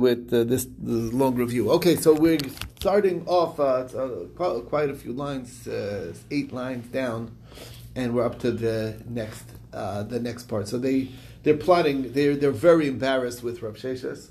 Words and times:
with 0.00 0.32
uh, 0.32 0.44
this, 0.44 0.66
this, 0.78 1.12
long 1.12 1.34
review. 1.34 1.70
Okay, 1.72 1.96
so 1.96 2.14
we're 2.14 2.38
starting 2.78 3.24
off 3.26 3.60
uh, 3.60 3.84
uh, 3.96 4.60
quite 4.60 4.90
a 4.90 4.94
few 4.94 5.12
lines, 5.12 5.68
uh, 5.68 6.14
eight 6.30 6.52
lines 6.52 6.86
down, 6.88 7.36
and 7.94 8.14
we're 8.14 8.24
up 8.24 8.38
to 8.40 8.50
the 8.50 9.00
next 9.08 9.44
uh, 9.72 10.02
the 10.02 10.18
next 10.18 10.44
part. 10.44 10.68
So 10.68 10.78
they 10.78 11.10
they're 11.42 11.56
plotting. 11.56 12.12
They're 12.12 12.36
they're 12.36 12.50
very 12.50 12.88
embarrassed 12.88 13.42
with 13.42 13.62
Rav 13.62 13.76
Sheshes, 13.76 14.30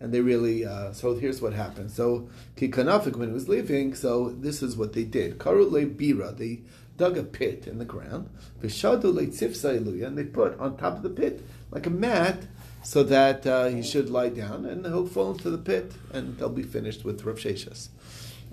and 0.00 0.12
they 0.12 0.20
really. 0.20 0.64
Uh, 0.64 0.92
so 0.92 1.14
here's 1.14 1.40
what 1.40 1.52
happened. 1.52 1.90
So 1.90 2.28
Kikanafik 2.56 3.16
when 3.16 3.28
he 3.28 3.34
was 3.34 3.48
leaving, 3.48 3.94
so 3.94 4.30
this 4.30 4.62
is 4.62 4.76
what 4.76 4.92
they 4.92 5.04
did. 5.04 5.38
Karule 5.38 5.94
Bira. 5.94 6.36
They 6.36 6.62
dug 6.96 7.18
a 7.18 7.22
pit 7.22 7.66
in 7.66 7.78
the 7.78 7.84
ground. 7.84 8.30
Vishadu 8.60 9.12
le 9.12 10.06
and 10.06 10.18
they 10.18 10.24
put 10.24 10.58
on 10.58 10.76
top 10.76 10.96
of 10.96 11.02
the 11.02 11.10
pit 11.10 11.44
like 11.70 11.86
a 11.86 11.90
mat 11.90 12.44
so 12.84 13.02
that 13.02 13.46
uh, 13.46 13.66
he 13.66 13.82
should 13.82 14.10
lie 14.10 14.28
down 14.28 14.66
and 14.66 14.84
he'll 14.84 15.06
fall 15.06 15.32
into 15.32 15.50
the 15.50 15.58
pit 15.58 15.92
and 16.12 16.36
they'll 16.38 16.50
be 16.50 16.62
finished 16.62 17.04
with 17.04 17.24
Rav 17.24 17.38
Sheshes. 17.38 17.88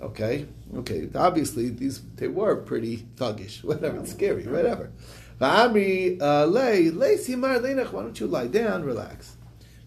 Okay, 0.00 0.46
okay. 0.76 1.08
Obviously, 1.14 1.68
these 1.68 2.00
they 2.16 2.26
were 2.26 2.56
pretty 2.56 3.06
thuggish, 3.16 3.62
whatever, 3.64 4.04
scary, 4.06 4.44
whatever. 4.44 4.90
Va'amri 5.40 6.20
uh, 6.20 6.46
lay 6.46 6.90
lay 6.90 7.16
simar 7.16 7.58
leinach. 7.58 7.92
Why 7.92 8.02
don't 8.02 8.18
you 8.18 8.26
lie 8.26 8.48
down, 8.48 8.84
relax? 8.84 9.36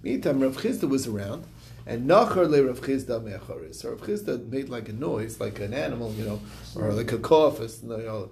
Meantime, 0.04 0.40
Rav 0.40 0.58
Chisda 0.58 0.88
was 0.88 1.08
around, 1.08 1.46
and 1.86 2.08
nachar 2.10 2.48
le 2.48 2.64
Rav 2.64 2.80
Chisda 2.82 3.22
me'achoris. 3.22 3.76
So 3.76 3.90
Rav 3.90 4.02
Chisda 4.02 4.48
made 4.50 4.70
like 4.70 4.88
a 4.88 4.94
noise, 4.94 5.40
like 5.42 5.60
an 5.60 5.74
animal, 5.74 6.14
you 6.14 6.24
know, 6.24 6.40
or 6.76 6.94
like 6.94 7.12
a 7.12 7.18
cough, 7.18 7.60
you 7.60 7.88
know, 7.90 8.30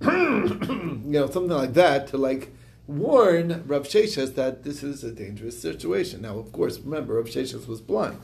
you 0.02 1.00
know, 1.04 1.30
something 1.30 1.56
like 1.56 1.74
that 1.74 2.08
to 2.08 2.18
like 2.18 2.52
warn 2.86 3.64
Rav 3.66 3.84
Sheshes 3.84 4.34
that 4.34 4.62
this 4.62 4.82
is 4.82 5.04
a 5.04 5.12
dangerous 5.12 5.60
situation. 5.60 6.22
Now, 6.22 6.38
of 6.38 6.52
course, 6.52 6.78
remember, 6.78 7.14
Rav 7.14 7.26
Sheshes 7.26 7.66
was 7.66 7.80
blind. 7.80 8.18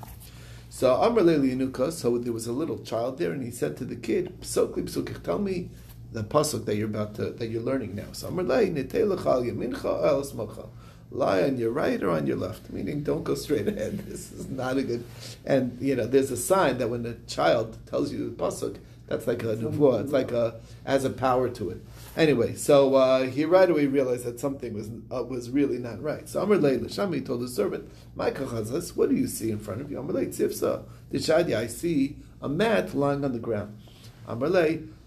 So 0.68 0.94
Amr 0.94 1.22
Leili 1.22 1.92
so 1.92 2.18
there 2.18 2.32
was 2.32 2.46
a 2.46 2.52
little 2.52 2.78
child 2.78 3.18
there, 3.18 3.32
and 3.32 3.42
he 3.42 3.50
said 3.50 3.76
to 3.78 3.84
the 3.84 3.96
kid, 3.96 4.40
Psokli 4.40 4.84
Psukich, 4.84 5.22
tell 5.22 5.38
me 5.38 5.70
the 6.12 6.22
pasuk 6.22 6.64
that 6.64 6.76
you're 6.76 6.88
about 6.88 7.14
to, 7.16 7.30
that 7.30 7.46
you're 7.48 7.62
learning 7.62 7.94
now. 7.94 8.12
So 8.12 8.28
Amr 8.28 8.44
Leili, 8.44 8.84
Yamincha 8.84 9.84
El 9.84 10.70
Lie 11.12 11.42
on 11.42 11.56
your 11.58 11.72
right 11.72 12.00
or 12.02 12.10
on 12.10 12.26
your 12.26 12.36
left, 12.36 12.70
meaning 12.70 13.02
don't 13.02 13.24
go 13.24 13.34
straight 13.34 13.66
ahead. 13.66 13.98
This 14.06 14.30
is 14.30 14.48
not 14.48 14.76
a 14.76 14.82
good. 14.82 15.04
And 15.44 15.76
you 15.80 15.96
know, 15.96 16.06
there's 16.06 16.30
a 16.30 16.36
sign 16.36 16.78
that 16.78 16.88
when 16.88 17.02
the 17.02 17.14
child 17.26 17.78
tells 17.86 18.12
you 18.12 18.30
the 18.30 18.36
pasuk, 18.36 18.76
that's 19.08 19.26
like 19.26 19.42
a 19.42 19.56
nevuah. 19.56 20.04
It's 20.04 20.12
like 20.12 20.30
a 20.30 20.60
has 20.86 21.04
a 21.04 21.10
power 21.10 21.48
to 21.48 21.70
it. 21.70 21.84
Anyway, 22.16 22.54
so 22.54 22.96
uh, 22.96 23.24
he 23.24 23.44
right 23.44 23.70
away 23.70 23.86
realized 23.86 24.24
that 24.24 24.40
something 24.40 24.74
was 24.74 24.90
uh, 25.14 25.22
was 25.22 25.48
really 25.50 25.78
not 25.78 26.02
right. 26.02 26.28
So 26.28 26.42
Amr 26.42 26.56
Leila 26.56 26.88
Shami 26.88 27.24
told 27.24 27.40
the 27.40 27.48
servant, 27.48 27.88
"My 28.16 28.30
kachazas, 28.32 28.96
what 28.96 29.10
do 29.10 29.16
you 29.16 29.28
see 29.28 29.50
in 29.50 29.60
front 29.60 29.80
of 29.80 29.90
you?" 29.90 29.98
Amr 29.98 30.14
Leila 30.14 30.30
Tzivsa, 30.30 30.82
Dishadi, 31.12 31.54
I 31.54 31.68
see 31.68 32.16
a 32.42 32.48
mat 32.48 32.94
lying 32.94 33.24
on 33.24 33.32
the 33.32 33.38
ground. 33.38 33.78
Amr 34.26 34.48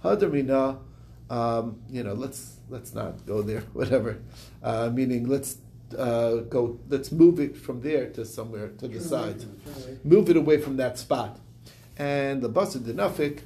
Hadarina, 0.03 0.79
um, 1.29 1.81
you 1.89 2.03
know, 2.03 2.13
let's 2.13 2.57
let's 2.69 2.93
not 2.93 3.25
go 3.25 3.41
there. 3.41 3.61
Whatever, 3.73 4.19
uh, 4.61 4.89
meaning 4.93 5.27
let's 5.27 5.57
uh, 5.97 6.37
go. 6.37 6.79
Let's 6.87 7.11
move 7.11 7.39
it 7.39 7.57
from 7.57 7.81
there 7.81 8.09
to 8.11 8.23
somewhere 8.23 8.69
to 8.77 8.87
the 8.87 9.01
side. 9.01 9.43
Move 10.05 10.29
it 10.29 10.37
away 10.37 10.57
from 10.57 10.77
that 10.77 10.97
spot. 10.97 11.39
And 11.97 12.41
the 12.41 12.49
Basar 12.49 12.79
Dinafik 12.79 13.41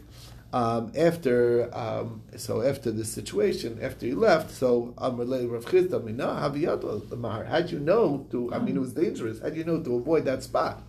um, 0.53 0.91
after 0.97 1.69
um, 1.75 2.21
so 2.35 2.61
after 2.61 2.91
this 2.91 3.11
situation, 3.11 3.79
after 3.81 4.05
he 4.05 4.13
left, 4.13 4.51
so 4.51 4.93
Amrle 4.97 5.51
Rav 5.51 5.65
Chisda 5.65 5.99
Haviyat 5.99 7.47
How'd 7.47 7.71
you 7.71 7.79
know 7.79 8.25
to? 8.31 8.53
I 8.53 8.59
mean, 8.59 8.77
it 8.77 8.79
was 8.79 8.93
dangerous. 8.93 9.41
How'd 9.41 9.55
you 9.55 9.65
know 9.65 9.81
to 9.81 9.95
avoid 9.95 10.25
that 10.25 10.43
spot? 10.43 10.81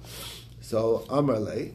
So 0.61 1.05
Amrle 1.09 1.73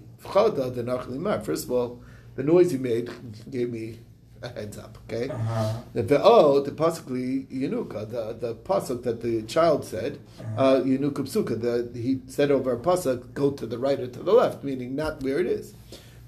First 1.44 1.66
of 1.66 1.72
all, 1.72 2.02
the 2.36 2.44
noise 2.44 2.72
he 2.72 2.78
made 2.78 3.10
gave 3.52 3.70
me 3.70 4.00
a 4.42 4.48
heads 4.48 4.78
up. 4.78 4.98
Okay. 5.08 5.30
Uh-huh. 5.30 5.74
The 5.94 6.22
oh, 6.24 6.62
the 6.62 6.72
possibly 6.72 7.44
Yenuka, 7.52 8.10
the 8.10 8.34
the 8.40 8.56
pasuk 8.56 9.04
that 9.04 9.22
the 9.22 9.42
child 9.44 9.86
said, 9.86 10.20
uh-huh. 10.40 10.62
uh, 10.62 10.82
Yenuka 10.82 11.24
psuka. 11.28 11.60
The 11.60 12.00
he 12.00 12.22
said 12.28 12.52
over 12.52 12.74
a 12.74 12.78
pasuk, 12.78 13.34
go 13.34 13.52
to 13.52 13.66
the 13.66 13.78
right 13.78 14.00
or 14.00 14.08
to 14.08 14.20
the 14.20 14.34
left, 14.34 14.64
meaning 14.64 14.96
not 14.96 15.22
where 15.22 15.40
it 15.40 15.48
is. 15.48 15.74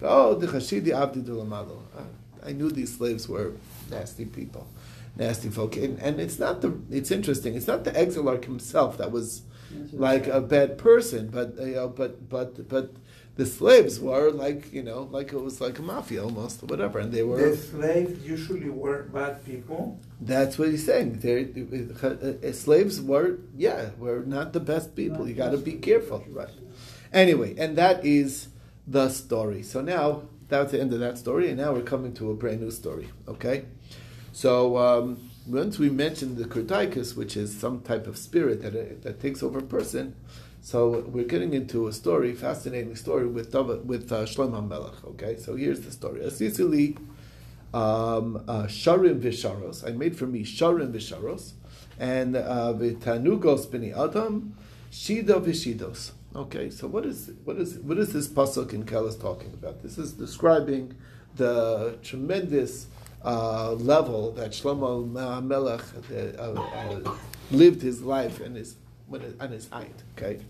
Oh, 0.01 0.35
the 0.35 0.47
Chashidi 0.47 0.91
Abdi. 0.91 1.21
I 2.45 2.51
knew 2.51 2.69
these 2.69 2.95
slaves 2.95 3.27
were 3.27 3.53
nasty 3.89 4.25
people, 4.25 4.67
nasty 5.15 5.49
folk. 5.49 5.77
And, 5.77 5.99
and, 5.99 6.19
it's 6.19 6.37
not 6.37 6.61
the, 6.61 6.77
it's 6.91 7.11
interesting, 7.11 7.55
it's 7.55 7.67
not 7.67 7.83
the 7.83 7.91
exilarch 7.91 8.45
himself 8.45 8.97
that 8.97 9.11
was 9.11 9.41
like 9.91 10.27
a 10.27 10.41
bad 10.41 10.77
person, 10.77 11.29
but, 11.29 11.55
you 11.57 11.75
know, 11.75 11.87
but, 11.87 12.29
but, 12.29 12.67
but, 12.69 12.93
the 13.35 13.45
slaves 13.45 13.99
were 13.99 14.31
like 14.31 14.71
you 14.71 14.81
know 14.81 15.09
like 15.11 15.33
it 15.33 15.39
was 15.39 15.59
like 15.59 15.77
a 15.79 15.81
mafia 15.81 16.23
almost 16.23 16.63
or 16.63 16.67
whatever. 16.67 16.99
And 16.99 17.11
they 17.11 17.23
were 17.23 17.49
the 17.49 17.57
slaves 17.57 18.25
usually 18.25 18.69
were 18.69 19.03
bad 19.03 19.45
people. 19.45 19.99
That's 20.21 20.57
what 20.57 20.69
he's 20.69 20.85
saying. 20.85 21.19
They 21.19 21.43
uh, 22.01 22.53
slaves 22.53 23.01
were 23.01 23.39
yeah 23.55 23.89
were 23.97 24.23
not 24.25 24.53
the 24.53 24.59
best 24.59 24.95
people. 24.95 25.27
You 25.27 25.35
got 25.35 25.51
to 25.51 25.57
be 25.57 25.73
careful. 25.73 26.23
Right. 26.29 26.49
Anyway 27.11 27.55
and 27.57 27.77
that 27.77 28.05
is 28.05 28.47
the 28.87 29.09
story. 29.09 29.63
So 29.63 29.81
now 29.81 30.23
that's 30.47 30.71
the 30.71 30.79
end 30.79 30.93
of 30.93 30.99
that 30.99 31.17
story, 31.17 31.49
and 31.49 31.57
now 31.57 31.73
we're 31.73 31.81
coming 31.81 32.13
to 32.15 32.31
a 32.31 32.35
brand 32.35 32.61
new 32.61 32.71
story. 32.71 33.09
Okay, 33.27 33.65
so 34.31 34.77
um, 34.77 35.29
once 35.47 35.79
we 35.79 35.89
mentioned 35.89 36.37
the 36.37 36.45
kurtaikus, 36.45 37.15
which 37.15 37.35
is 37.35 37.57
some 37.57 37.81
type 37.81 38.07
of 38.07 38.17
spirit 38.17 38.61
that 38.61 38.75
uh, 38.75 38.95
that 39.01 39.19
takes 39.19 39.41
over 39.41 39.59
a 39.59 39.63
person, 39.63 40.15
so 40.61 40.99
we're 41.07 41.25
getting 41.25 41.53
into 41.53 41.87
a 41.87 41.93
story, 41.93 42.33
fascinating 42.33 42.95
story 42.95 43.27
with 43.27 43.53
with 43.85 44.11
uh, 44.11 44.25
Shlomo 44.25 44.67
Melech. 44.67 45.03
Okay, 45.05 45.37
so 45.37 45.55
here's 45.55 45.81
the 45.81 45.91
story. 45.91 46.21
Asisili 46.21 46.97
um, 47.73 48.43
uh, 48.47 48.63
sharim 48.63 49.19
visharos. 49.19 49.87
I 49.87 49.91
made 49.91 50.15
for 50.17 50.27
me 50.27 50.43
sharim 50.43 50.93
visharos, 50.93 51.53
and 51.99 52.35
uh, 52.35 52.73
vitanugos 52.73 53.69
bini 53.69 53.93
adam 53.93 54.55
shida 54.91 55.41
vishidos. 55.41 56.11
Okay, 56.35 56.69
so 56.69 56.85
what 56.85 57.05
is 57.05 57.31
what 57.45 57.55
is 57.55 57.77
what 57.79 57.97
is 57.97 58.11
this 58.11 58.27
pasuk 58.27 58.73
in 58.73 58.83
Koheles 58.83 59.19
talking 59.19 59.53
about? 59.53 59.81
This 59.81 59.97
is 59.97 60.11
describing 60.11 60.93
the 61.37 61.97
tremendous 62.03 62.87
uh, 63.23 63.71
level 63.71 64.31
that 64.33 64.51
Shlomo 64.51 65.07
Melech 65.41 65.81
uh, 66.11 66.41
uh, 66.41 67.15
lived 67.51 67.81
his 67.81 68.01
life 68.01 68.41
and 68.41 68.57
his 68.57 68.75
on 69.39 69.51
his 69.51 69.69
height. 69.69 70.03
Okay, 70.17 70.41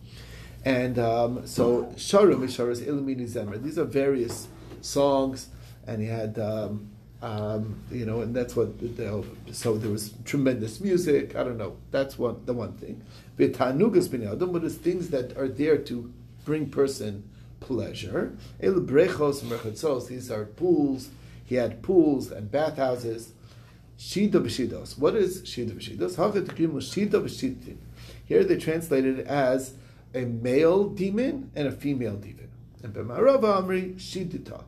and 0.64 0.98
um, 0.98 1.46
so 1.46 1.84
Sharim 1.96 2.40
Sharas 2.46 2.82
Ilumini 2.82 3.30
Zemer. 3.30 3.62
These 3.62 3.78
are 3.78 3.86
various 3.86 4.48
songs, 4.82 5.50
and 5.86 6.02
he 6.02 6.08
had. 6.08 6.40
Um, 6.40 6.95
um, 7.26 7.82
you 7.92 8.06
know, 8.06 8.22
and 8.22 8.36
that's 8.36 8.56
what. 8.56 8.70
So 9.52 9.78
there 9.78 9.90
was 9.90 10.14
tremendous 10.26 10.80
music. 10.80 11.36
I 11.36 11.44
don't 11.44 11.58
know. 11.58 11.78
That's 11.90 12.20
one 12.20 12.46
the 12.46 12.54
one 12.54 12.74
thing. 12.74 13.02
V'tanugas 13.40 14.14
adam, 14.14 14.54
what 14.54 14.64
is 14.64 14.78
things 14.78 15.10
that 15.10 15.36
are 15.36 15.48
there 15.48 15.78
to 15.80 16.14
bring 16.46 16.70
person 16.70 17.28
pleasure. 17.60 18.38
El 18.62 18.76
brechos 18.76 19.42
merchatzos. 19.42 20.08
These 20.08 20.30
are 20.30 20.46
pools. 20.46 21.10
He 21.44 21.56
had 21.56 21.82
pools 21.82 22.32
and 22.32 22.52
bathhouses. 22.52 23.32
Shida 23.98 24.34
b'shidos. 24.34 25.00
What 25.00 25.16
is 25.16 25.42
shida 25.42 25.72
b'shidos? 25.72 26.18
Hachet 26.18 26.46
shida 26.46 27.10
b'shidin. 27.10 27.78
Here 28.26 28.44
they 28.44 28.58
translated 28.58 29.20
it 29.20 29.28
as 29.28 29.74
a 30.14 30.26
male 30.26 30.90
demon 30.90 31.50
and 31.56 31.68
a 31.68 31.72
female 31.72 32.18
demon. 32.18 32.50
And 32.84 32.94
b'marava 32.94 33.64
amri 33.64 33.96
shidita, 33.96 34.64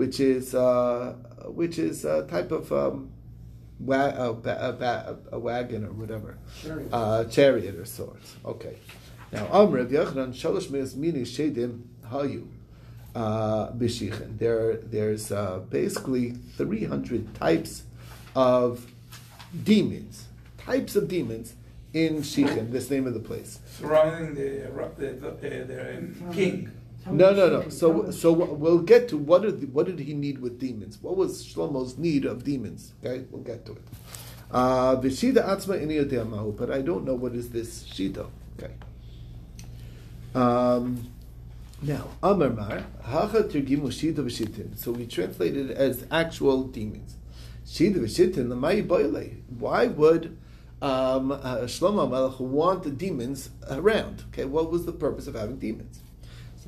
which 0.00 0.18
is 0.18 0.54
uh, 0.54 1.12
which 1.48 1.78
is 1.78 2.06
a 2.06 2.26
type 2.26 2.50
of 2.52 2.72
um, 2.72 3.10
wa- 3.78 4.14
a, 4.16 4.30
a, 4.32 5.16
a, 5.32 5.38
wagon 5.38 5.84
or 5.84 5.92
whatever, 5.92 6.38
chariot, 6.62 6.88
uh, 6.90 7.24
chariot 7.24 7.74
or 7.74 7.84
sorts. 7.84 8.36
Okay. 8.42 8.76
Now, 9.30 9.46
Amr 9.52 9.84
Yochanan 9.84 10.32
Shalosh 10.32 10.70
Meis 10.70 10.94
Mini 10.94 11.20
Shedim 11.24 11.82
Hayu 12.10 12.46
uh, 13.14 13.72
Bishichin. 13.72 14.38
There, 14.38 14.78
there's 14.78 15.30
uh, 15.30 15.58
basically 15.68 16.30
300 16.56 17.34
types 17.34 17.82
of 18.34 18.90
demons, 19.62 20.28
types 20.56 20.96
of 20.96 21.08
demons 21.08 21.56
in 21.92 22.22
Shichin, 22.22 22.72
this 22.72 22.88
name 22.90 23.06
of 23.06 23.12
the 23.12 23.20
place. 23.20 23.58
Surrounding 23.66 24.34
the, 24.34 24.70
the, 24.96 25.06
the, 25.12 25.64
the 25.64 26.34
king. 26.34 26.72
No, 27.06 27.32
no, 27.32 27.48
no. 27.48 27.68
So, 27.70 28.10
so 28.10 28.32
we'll 28.32 28.80
get 28.80 29.08
to 29.08 29.16
what 29.16 29.42
did 29.42 29.72
what 29.72 29.86
did 29.86 29.98
he 30.00 30.12
need 30.12 30.38
with 30.38 30.58
demons? 30.58 30.98
What 31.00 31.16
was 31.16 31.44
Shlomo's 31.44 31.96
need 31.98 32.24
of 32.24 32.44
demons? 32.44 32.92
Okay, 33.02 33.24
we'll 33.30 33.42
get 33.42 33.64
to 33.66 33.72
it. 33.72 33.82
Uh, 34.50 34.96
V'shida 34.96 35.46
atzma 35.46 35.80
ini 35.80 36.56
but 36.56 36.70
I 36.70 36.82
don't 36.82 37.04
know 37.04 37.14
what 37.14 37.34
is 37.34 37.50
this 37.50 37.84
shita. 37.84 38.28
Okay. 38.58 38.74
Um, 40.34 41.10
now, 41.82 42.08
Amarmar, 42.22 42.84
hacha 43.02 43.44
tergimu 43.44 43.88
shida 43.88 44.16
v'shitin. 44.16 44.76
So 44.76 44.92
we 44.92 45.06
translated 45.06 45.70
it 45.70 45.76
as 45.76 46.04
actual 46.10 46.64
demons. 46.64 47.16
Shida 47.64 47.96
v'shitin 47.96 48.48
l'mayi 48.50 48.86
boile. 48.86 49.36
Why 49.58 49.86
would 49.86 50.36
um, 50.82 51.32
uh, 51.32 51.62
Shlomo 51.62 52.10
Melech 52.10 52.38
want 52.40 52.82
the 52.82 52.90
demons 52.90 53.50
around? 53.70 54.24
Okay, 54.28 54.44
what 54.44 54.70
was 54.70 54.84
the 54.84 54.92
purpose 54.92 55.26
of 55.26 55.34
having 55.34 55.58
demons? 55.58 56.00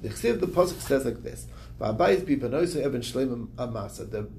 The 0.02 0.08
Chsiv, 0.08 0.40
the 0.40 0.48
pasuk 0.48 0.80
says 0.80 1.04
like 1.04 1.22
this. 1.22 1.46
The, 1.78 1.92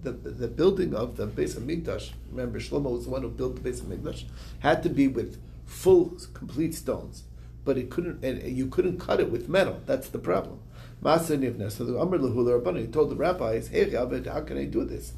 the 0.04 0.12
the 0.12 0.48
building 0.50 0.94
of 0.94 1.16
the 1.16 1.26
Beis 1.26 1.58
Hamikdash. 1.58 2.12
Remember, 2.30 2.60
Shlomo 2.60 2.92
was 2.92 3.06
the 3.06 3.12
one 3.12 3.22
who 3.22 3.30
built 3.30 3.56
the 3.56 3.70
Beis 3.70 3.82
Hamikdash. 3.82 4.26
Had 4.60 4.84
to 4.84 4.90
be 4.90 5.08
with 5.08 5.42
full, 5.66 6.18
complete 6.34 6.76
stones, 6.76 7.24
but 7.64 7.78
it 7.78 7.90
couldn't. 7.90 8.24
And 8.26 8.44
you 8.44 8.68
couldn't 8.68 9.00
cut 9.00 9.22
it 9.22 9.32
with 9.32 9.48
metal. 9.48 9.80
That's 9.86 10.10
the 10.10 10.20
problem. 10.20 10.60
So 11.02 11.38
the 11.38 11.98
Amr 12.00 12.18
Rabbani 12.18 12.88
told 12.88 13.10
the 13.10 13.16
rabbis, 13.16 13.70
"Hey, 13.70 13.90
how 13.92 14.42
can 14.42 14.58
I 14.58 14.66
do 14.66 14.84
this?" 14.84 15.14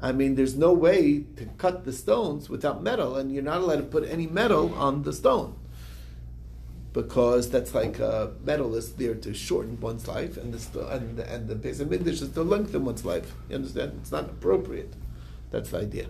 I 0.00 0.12
mean, 0.12 0.34
there's 0.34 0.56
no 0.56 0.72
way 0.74 1.24
to 1.36 1.46
cut 1.56 1.84
the 1.84 1.92
stones 1.92 2.48
without 2.50 2.82
metal, 2.82 3.16
and 3.16 3.32
you're 3.32 3.42
not 3.42 3.62
allowed 3.62 3.76
to 3.76 3.82
put 3.82 4.04
any 4.04 4.26
metal 4.26 4.74
on 4.74 5.02
the 5.02 5.12
stone 5.12 5.56
because 6.92 7.50
that's 7.50 7.74
like 7.74 8.00
uh, 8.00 8.28
metal 8.44 8.74
is 8.74 8.94
there 8.94 9.14
to 9.14 9.34
shorten 9.34 9.78
one's 9.80 10.08
life, 10.08 10.36
and 10.36 10.54
the 10.54 10.88
and 10.88 11.18
and 11.20 11.48
the 11.48 11.94
English 11.94 12.22
is 12.22 12.30
to 12.30 12.42
lengthen 12.42 12.84
one's 12.84 13.04
life. 13.04 13.34
You 13.48 13.56
understand? 13.56 13.98
It's 14.00 14.12
not 14.12 14.24
appropriate. 14.24 14.94
That's 15.50 15.70
the 15.70 15.78
idea. 15.78 16.06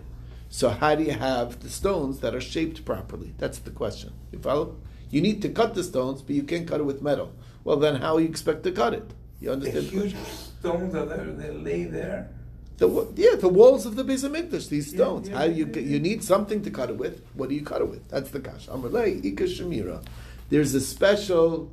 So 0.49 0.69
how 0.69 0.95
do 0.95 1.03
you 1.03 1.11
have 1.13 1.59
the 1.59 1.69
stones 1.69 2.19
that 2.21 2.33
are 2.33 2.41
shaped 2.41 2.83
properly? 2.85 3.33
That's 3.37 3.59
the 3.59 3.71
question. 3.71 4.13
You 4.31 4.39
follow? 4.39 4.77
You 5.11 5.21
need 5.21 5.41
to 5.43 5.49
cut 5.49 5.75
the 5.75 5.83
stones, 5.83 6.21
but 6.21 6.35
you 6.35 6.43
can't 6.43 6.67
cut 6.67 6.79
it 6.79 6.83
with 6.83 7.01
metal. 7.01 7.31
Well, 7.63 7.77
then 7.77 7.95
how 7.95 8.17
you 8.17 8.27
expect 8.27 8.63
to 8.63 8.71
cut 8.71 8.93
it? 8.93 9.11
You 9.39 9.51
understand? 9.51 9.87
The 9.87 9.91
huge 9.91 10.15
stones 10.15 10.95
are 10.95 11.05
they 11.05 11.51
lay 11.51 11.83
there. 11.85 12.31
The, 12.77 13.07
yeah, 13.15 13.35
the 13.35 13.49
walls 13.49 13.85
of 13.85 13.95
the 13.95 14.03
Beis 14.03 14.27
Hamikdash, 14.27 14.69
these 14.69 14.89
stones. 14.89 15.27
Yeah, 15.27 15.33
yeah, 15.33 15.39
How 15.39 15.45
you 15.45 15.69
yeah, 15.73 15.81
you 15.81 15.99
need 15.99 16.23
something 16.23 16.61
to 16.63 16.71
cut 16.71 16.89
it 16.89 16.97
with. 16.97 17.21
What 17.33 17.49
do 17.49 17.55
you 17.55 17.61
cut 17.61 17.81
it 17.81 17.89
with? 17.89 18.07
That's 18.07 18.31
the 18.31 18.39
kash. 18.39 18.67
Amalei 18.67 19.23
ika 19.23 19.43
shamira. 19.43 20.01
There's 20.49 20.73
a 20.73 20.81
special 20.81 21.71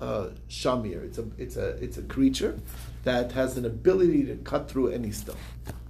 uh, 0.00 0.28
shamir. 0.48 1.02
It's 1.04 1.18
a 1.18 1.24
it's 1.38 1.56
a 1.56 1.68
it's 1.82 1.98
a 1.98 2.02
creature 2.02 2.58
that 3.04 3.32
has 3.32 3.56
an 3.56 3.64
ability 3.64 4.24
to 4.24 4.36
cut 4.36 4.70
through 4.70 4.88
any 4.88 5.10
stone. 5.10 5.36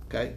Okay, 0.09 0.35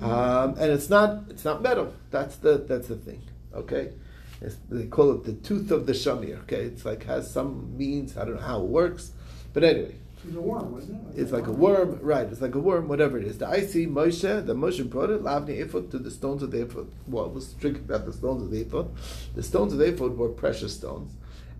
um, 0.00 0.54
and 0.58 0.70
it's 0.70 0.90
not 0.90 1.24
it's 1.30 1.44
not 1.44 1.62
metal. 1.62 1.92
That's 2.10 2.36
the 2.36 2.58
that's 2.58 2.88
the 2.88 2.96
thing. 2.96 3.22
Okay, 3.54 3.92
it's, 4.40 4.56
they 4.70 4.86
call 4.86 5.12
it 5.12 5.24
the 5.24 5.34
tooth 5.34 5.70
of 5.70 5.86
the 5.86 5.92
shamir. 5.92 6.40
Okay, 6.42 6.62
it's 6.62 6.84
like 6.84 7.04
has 7.04 7.30
some 7.30 7.76
means. 7.76 8.16
I 8.16 8.24
don't 8.24 8.36
know 8.36 8.40
how 8.42 8.60
it 8.60 8.68
works, 8.68 9.12
but 9.52 9.64
anyway. 9.64 9.96
It's 10.26 10.36
a 10.36 10.40
worm, 10.40 10.72
wasn't 10.72 11.14
it? 11.14 11.20
It's 11.20 11.32
like 11.32 11.46
a 11.48 11.52
worm, 11.52 11.98
right? 12.00 12.26
It's 12.26 12.40
like 12.40 12.54
a 12.54 12.58
worm, 12.58 12.88
whatever 12.88 13.18
it 13.18 13.26
is. 13.26 13.36
The 13.36 13.46
I 13.46 13.60
see 13.60 13.86
Moshe, 13.86 14.46
the 14.46 14.54
Moshe 14.54 14.88
brought 14.88 15.10
it, 15.10 15.22
Lavni 15.22 15.60
Ephod, 15.60 15.90
to 15.90 15.98
the 15.98 16.10
stones 16.10 16.42
of 16.42 16.50
the 16.50 16.62
Ephod. 16.62 16.88
Well, 17.06 17.28
was 17.28 17.48
strict 17.48 17.80
about 17.80 18.06
the 18.06 18.12
stones 18.14 18.42
of 18.42 18.50
the 18.50 18.62
Ephod. 18.62 18.90
The 19.34 19.42
stones 19.42 19.74
of 19.74 19.80
the 19.80 19.92
Ephod 19.92 20.16
were 20.16 20.30
precious 20.30 20.74
stones, 20.74 21.12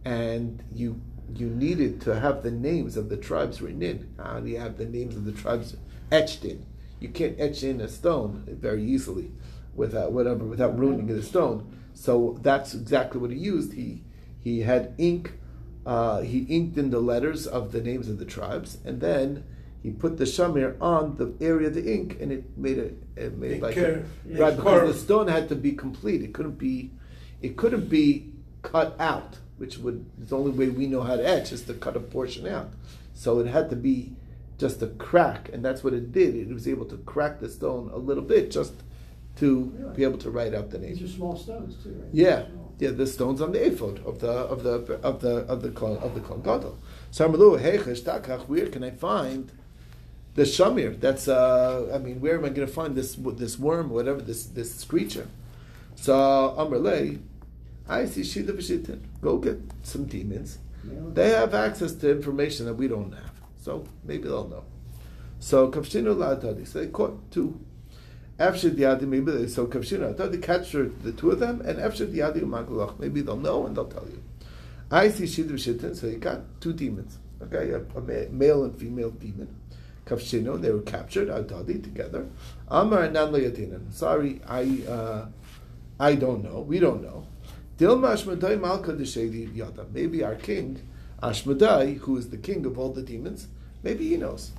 and 0.05 0.63
you 0.73 1.01
you 1.35 1.49
needed 1.49 2.01
to 2.03 2.19
have 2.21 2.43
the 2.43 2.51
names 2.51 2.97
of 2.97 3.09
the 3.09 3.17
tribes 3.17 3.61
written 3.61 3.83
in. 3.83 4.15
How 4.19 4.41
do 4.41 4.49
you 4.49 4.59
have 4.59 4.77
the 4.77 4.85
names 4.87 5.17
of 5.17 5.25
the 5.25 5.33
tribes 5.33 5.77
etched 6.13 6.45
in? 6.45 6.67
You 7.01 7.09
can't 7.09 7.39
etch 7.41 7.63
in 7.63 7.81
a 7.81 7.89
stone 7.89 8.45
very 8.49 8.85
easily 8.85 9.33
without 9.75 10.13
whatever 10.13 10.45
without 10.45 10.79
ruining 10.79 11.07
the 11.07 11.23
stone. 11.23 11.79
So 11.95 12.39
that's 12.43 12.75
exactly 12.75 13.21
what 13.21 13.31
he 13.31 13.39
used. 13.39 13.73
He 13.73 14.03
he 14.39 14.61
had 14.61 14.95
ink 14.99 15.33
uh, 15.87 16.21
he 16.23 16.41
inked 16.45 16.79
in 16.79 16.91
the 16.91 17.01
letters 17.01 17.47
of 17.47 17.73
the 17.73 17.81
names 17.81 18.09
of 18.09 18.19
the 18.19 18.25
tribes, 18.25 18.79
and 18.85 19.01
then 19.01 19.45
he 19.83 19.91
put 19.91 20.17
the 20.17 20.25
shamir 20.25 20.77
on 20.81 21.17
the 21.17 21.35
area 21.45 21.69
of 21.69 21.75
the 21.75 21.93
ink, 21.93 22.17
and 22.21 22.33
it 22.33 22.57
made 22.57 22.79
it, 22.79 23.03
it 23.17 23.37
made 23.37 23.53
It 23.53 23.63
like 23.63 23.75
curved, 23.75 24.09
a, 24.31 24.39
right 24.39 24.57
because 24.57 24.95
the 24.95 24.99
stone 24.99 25.29
had 25.29 25.49
to 25.51 25.55
be 25.55 25.73
complete. 25.73 26.23
It 26.23 26.33
couldn't 26.33 26.59
be, 26.59 26.93
it 27.43 27.57
couldn't 27.57 27.89
be 27.91 28.33
cut 28.63 28.97
out, 28.99 29.39
which 29.59 29.79
would 29.79 30.05
the 30.19 30.37
only 30.37 30.51
way 30.51 30.69
we 30.69 30.87
know 30.87 31.03
how 31.03 31.17
to 31.17 31.27
etch 31.27 31.53
is 31.53 31.63
to 31.65 31.75
cut 31.75 31.97
a 31.97 32.01
portion 32.01 32.47
out. 32.47 32.71
So 33.15 33.39
it 33.39 33.47
had 33.47 33.71
to 33.71 33.77
be 33.77 34.13
just 34.59 34.83
a 34.83 34.87
crack, 34.89 35.51
and 35.53 35.65
that's 35.65 35.83
what 35.85 35.93
it 35.95 36.13
did. 36.13 36.35
It 36.35 36.49
was 36.53 36.67
able 36.69 36.87
to 36.87 36.97
crack 36.99 37.41
the 37.41 37.49
stone 37.49 37.91
a 37.93 37.97
little 37.99 38.23
bit 38.23 38.51
just 38.51 38.73
to 39.37 39.73
Really? 39.77 39.97
be 39.97 40.05
able 40.05 40.19
to 40.19 40.31
write 40.31 40.55
out 40.55 40.71
the 40.71 40.79
name. 40.79 40.95
These 40.95 41.03
are 41.03 41.09
small 41.09 41.37
stones 41.37 41.75
too, 41.83 41.91
right? 41.91 42.09
Yeah, 42.13 42.45
yeah, 42.79 42.91
the 42.91 43.07
stones 43.07 43.41
on 43.41 43.53
the 43.53 43.65
ephod 43.67 44.01
of 44.07 44.21
the 44.21 44.31
of 44.31 44.63
the 44.63 44.71
of 45.03 45.21
the 45.21 45.37
of 45.39 45.63
the 45.63 45.69
of 46.05 46.15
the 46.15 46.21
Kohen 46.21 46.43
Gadol. 46.43 46.79
So 47.11 47.29
takach, 47.29 48.49
where 48.49 48.67
can 48.67 48.83
I 48.85 48.91
find 48.91 49.51
the 50.35 50.43
shamir? 50.43 50.99
That's 51.01 51.29
uh, 51.29 51.91
I 51.95 51.99
mean, 51.99 52.21
where 52.21 52.37
am 52.39 52.45
I 52.45 52.49
going 52.51 52.67
to 52.67 52.73
find 52.73 52.95
this 52.95 53.17
this 53.17 53.59
worm, 53.59 53.91
whatever 53.91 54.21
this 54.21 54.45
this 54.47 54.85
creature? 54.85 55.29
So 55.97 56.55
Amrle, 56.59 57.19
I 57.89 58.07
see 58.07 58.23
shita 58.23 58.51
v'shitin. 58.51 59.01
Go 59.21 59.39
get 59.39 59.61
some 59.83 60.05
demons. 60.05 60.59
They 61.13 61.31
have 61.31 61.55
access 61.55 61.93
to 61.95 62.11
information 62.11 62.67
that 62.67 62.75
we 62.75 62.89
don't 62.89 63.13
have, 63.13 63.33
so 63.59 63.87
maybe 64.05 64.25
they'll 64.25 64.49
know. 64.49 64.65
So 65.39 65.71
kavshinu 65.71 66.15
la'adadi. 66.15 66.67
So 66.67 66.81
they 66.81 66.89
caught 66.89 67.31
two. 67.31 67.59
After 68.39 68.69
Diadi, 68.69 69.03
maybe 69.03 69.31
they 69.31 69.47
so 69.47 69.67
Kavshina. 69.67 70.19
I 70.19 70.37
captured 70.39 71.03
the 71.05 71.13
two 71.13 71.31
of 71.31 71.39
them, 71.39 71.61
and 71.61 71.79
after 71.79 72.05
Diadi 72.05 72.41
Magalach, 72.41 72.99
maybe 72.99 73.21
they'll 73.21 73.37
know 73.37 73.65
and 73.65 73.77
they'll 73.77 73.85
tell 73.85 74.07
you. 74.09 74.23
I 74.91 75.09
see 75.09 75.25
Shidr 75.25 75.53
Shittin, 75.53 75.95
so 75.95 76.09
you 76.09 76.19
got 76.19 76.41
two 76.61 76.73
demons. 76.73 77.19
Okay, 77.43 77.71
a, 77.71 77.79
a 77.97 78.31
male 78.31 78.65
and 78.65 78.77
female 78.77 79.11
demon. 79.11 79.55
Kavshino, 80.05 80.61
they 80.61 80.71
were 80.73 80.83
captured, 80.83 81.29
Adadi 81.29 81.83
together. 81.83 82.27
Amar 82.69 83.05
and 83.05 83.15
Nan 83.15 83.93
Sorry, 83.93 84.41
I 84.49 84.83
uh, 84.89 85.27
I 86.01 86.17
don't 86.17 86.43
know. 86.43 86.61
We 86.61 86.81
don't 86.81 87.03
know. 87.03 87.27
Dilma 87.79 88.15
Ashmedai 88.15 88.61
Malka 88.61 88.93
Deshedi 88.93 89.55
Yada. 89.55 89.87
Maybe 89.93 90.23
our 90.23 90.37
king, 90.37 90.81
Ashmedai, 91.23 91.99
who 91.99 92.17
is 92.17 92.31
the 92.31 92.37
king 92.37 92.65
of 92.67 92.79
all 92.79 92.91
the 92.93 93.03
demons, 93.03 93.49
maybe 93.83 94.09
he 94.09 94.17
knows. 94.17 94.53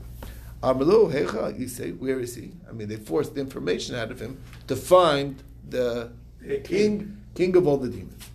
Amalu 0.62 1.14
Hecha, 1.14 1.58
you 1.60 1.68
say, 1.68 1.92
where 1.92 2.20
is 2.20 2.36
he? 2.36 2.52
I 2.68 2.74
mean, 2.74 2.88
they 2.88 2.96
forced 2.96 3.36
the 3.36 3.42
information 3.42 3.96
out 3.96 4.12
of 4.12 4.20
him 4.20 4.42
to 4.68 4.76
find 4.76 5.42
the 5.70 6.12
king, 6.64 7.22
king 7.36 7.56
of 7.56 7.68
all 7.68 7.78
the 7.78 7.90
demons. 7.90 8.30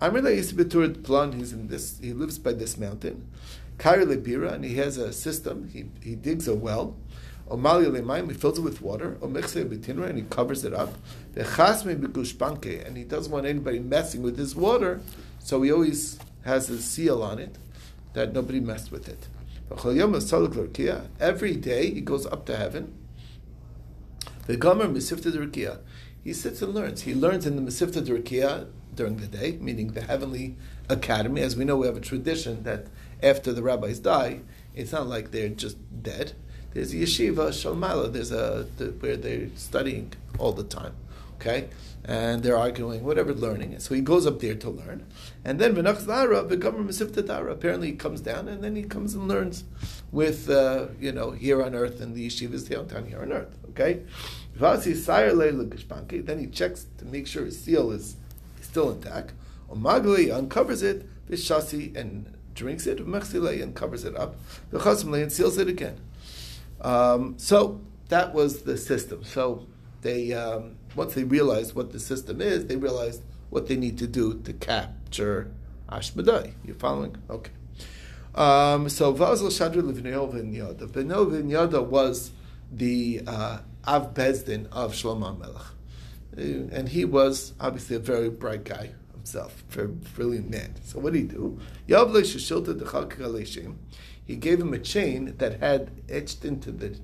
Amrila 0.00 0.36
Yisbetur 0.36 1.02
Plan, 1.02 1.32
he's 1.32 1.52
in 1.52 1.68
this, 1.68 1.98
he 2.00 2.12
lives 2.12 2.38
by 2.38 2.52
this 2.52 2.76
mountain. 2.76 3.28
Kairi 3.78 4.04
Lebira, 4.04 4.52
and 4.52 4.64
he 4.64 4.74
has 4.74 4.98
a 4.98 5.12
system, 5.12 5.68
he, 5.72 5.86
he 6.02 6.14
digs 6.14 6.46
a 6.46 6.54
well. 6.54 6.96
He 7.52 8.34
fills 8.34 8.58
it 8.58 8.62
with 8.62 8.80
water. 8.80 9.18
And 9.20 10.18
he 10.18 10.24
covers 10.30 10.64
it 10.64 10.72
up. 10.72 10.94
And 11.36 12.96
he 12.96 13.04
doesn't 13.04 13.32
want 13.32 13.46
anybody 13.46 13.78
messing 13.78 14.22
with 14.22 14.38
his 14.38 14.56
water, 14.56 15.00
so 15.38 15.60
he 15.60 15.70
always 15.70 16.18
has 16.44 16.70
a 16.70 16.80
seal 16.80 17.22
on 17.22 17.38
it 17.38 17.58
that 18.14 18.32
nobody 18.32 18.60
messed 18.60 18.90
with 18.90 19.08
it. 19.08 19.28
Every 21.20 21.56
day 21.56 21.90
he 21.90 22.00
goes 22.00 22.26
up 22.26 22.46
to 22.46 22.56
heaven. 22.56 22.94
The 24.46 24.56
Gomer 24.56 24.88
Derkia. 24.88 25.78
He 26.24 26.32
sits 26.32 26.62
and 26.62 26.74
learns. 26.74 27.02
He 27.02 27.14
learns 27.14 27.46
in 27.46 27.56
the 27.56 27.62
Mesifta 27.62 28.02
Derkia 28.02 28.68
during 28.94 29.16
the 29.16 29.26
day, 29.26 29.58
meaning 29.60 29.92
the 29.92 30.02
heavenly 30.02 30.56
academy. 30.88 31.40
As 31.42 31.56
we 31.56 31.64
know, 31.64 31.76
we 31.76 31.86
have 31.86 31.96
a 31.96 32.00
tradition 32.00 32.62
that 32.64 32.86
after 33.22 33.52
the 33.52 33.62
rabbis 33.62 33.98
die, 33.98 34.40
it's 34.74 34.92
not 34.92 35.06
like 35.06 35.30
they're 35.30 35.48
just 35.48 35.76
dead. 36.02 36.32
There's 36.74 36.94
yeshiva 36.94 37.48
shalmala. 37.48 38.12
There's 38.12 38.32
a 38.32 38.66
the, 38.76 38.86
where 39.00 39.16
they're 39.16 39.48
studying 39.56 40.12
all 40.38 40.52
the 40.52 40.64
time. 40.64 40.94
Okay, 41.36 41.68
and 42.04 42.42
they're 42.44 42.56
arguing, 42.56 43.02
whatever 43.02 43.34
learning 43.34 43.72
is. 43.72 43.82
So 43.84 43.94
he 43.94 44.00
goes 44.00 44.26
up 44.28 44.38
there 44.38 44.54
to 44.54 44.70
learn, 44.70 45.04
and 45.44 45.58
then 45.58 45.74
v'gomer 45.74 46.48
mesifta 46.48 47.26
dara. 47.26 47.52
Apparently, 47.52 47.88
he 47.88 47.96
comes 47.96 48.20
down, 48.20 48.46
and 48.46 48.62
then 48.62 48.76
he 48.76 48.84
comes 48.84 49.14
and 49.14 49.26
learns 49.26 49.64
with 50.12 50.48
uh, 50.48 50.86
you 51.00 51.10
know 51.10 51.32
here 51.32 51.62
on 51.62 51.74
earth, 51.74 52.00
and 52.00 52.14
the 52.14 52.26
yeshiva 52.28 52.54
is 52.54 52.64
downtown 52.68 53.06
here 53.06 53.20
on 53.20 53.32
earth. 53.32 53.58
Okay, 53.70 54.02
then 56.20 56.38
he 56.38 56.46
checks 56.46 56.86
to 56.98 57.04
make 57.06 57.26
sure 57.26 57.44
his 57.44 57.60
seal 57.60 57.90
is 57.90 58.16
still 58.60 58.90
intact. 58.90 59.32
Omagli 59.70 60.32
uncovers 60.32 60.82
it, 60.82 61.08
v'shasi 61.28 61.96
and 61.96 62.32
drinks 62.54 62.86
it, 62.86 62.98
v'mechsilei 62.98 63.62
and 63.62 63.74
covers 63.74 64.04
it 64.04 64.16
up, 64.16 64.36
v'chasimlei 64.72 65.22
and 65.22 65.32
seals 65.32 65.58
it 65.58 65.68
again. 65.68 65.98
Um, 66.82 67.38
so 67.38 67.80
that 68.08 68.34
was 68.34 68.62
the 68.62 68.76
system. 68.76 69.24
So 69.24 69.66
they 70.02 70.32
um, 70.32 70.76
once 70.94 71.14
they 71.14 71.24
realized 71.24 71.74
what 71.74 71.92
the 71.92 72.00
system 72.00 72.40
is, 72.40 72.66
they 72.66 72.76
realized 72.76 73.22
what 73.50 73.68
they 73.68 73.76
need 73.76 73.98
to 73.98 74.06
do 74.06 74.40
to 74.40 74.52
capture 74.52 75.52
Ashmedai. 75.88 76.54
You 76.64 76.74
following? 76.74 77.16
Okay. 77.30 77.52
Um, 78.34 78.88
so 78.88 79.14
Vazel 79.14 79.48
Shadri 79.48 79.82
Livneo 79.82 80.32
Vinyada. 80.32 80.88
Vinyada 80.88 81.42
Vinyada 81.42 81.86
was 81.86 82.32
the 82.70 83.22
uh, 83.26 83.58
Av 83.86 84.14
Beis 84.14 84.44
Din 84.44 84.66
of 84.72 84.92
Shlomo 84.92 85.38
Melech. 85.38 85.66
And 86.34 86.88
he 86.88 87.04
was 87.04 87.52
obviously 87.60 87.96
a 87.96 87.98
very 87.98 88.30
bright 88.30 88.64
guy 88.64 88.92
himself, 89.12 89.64
very 89.68 89.88
brilliant 89.88 90.50
man. 90.50 90.74
So 90.82 90.98
what 90.98 91.12
did 91.12 91.20
he 91.20 91.28
do? 91.28 91.60
Yavle 91.86 92.22
Shishilta 92.22 92.74
Dechak 92.78 93.18
Galeshim. 93.18 93.76
He 94.24 94.36
gave 94.36 94.60
him 94.60 94.72
a 94.72 94.78
chain 94.78 95.34
that 95.38 95.60
had 95.60 95.90
etched 96.08 96.44
into 96.44 96.70
the 96.70 96.98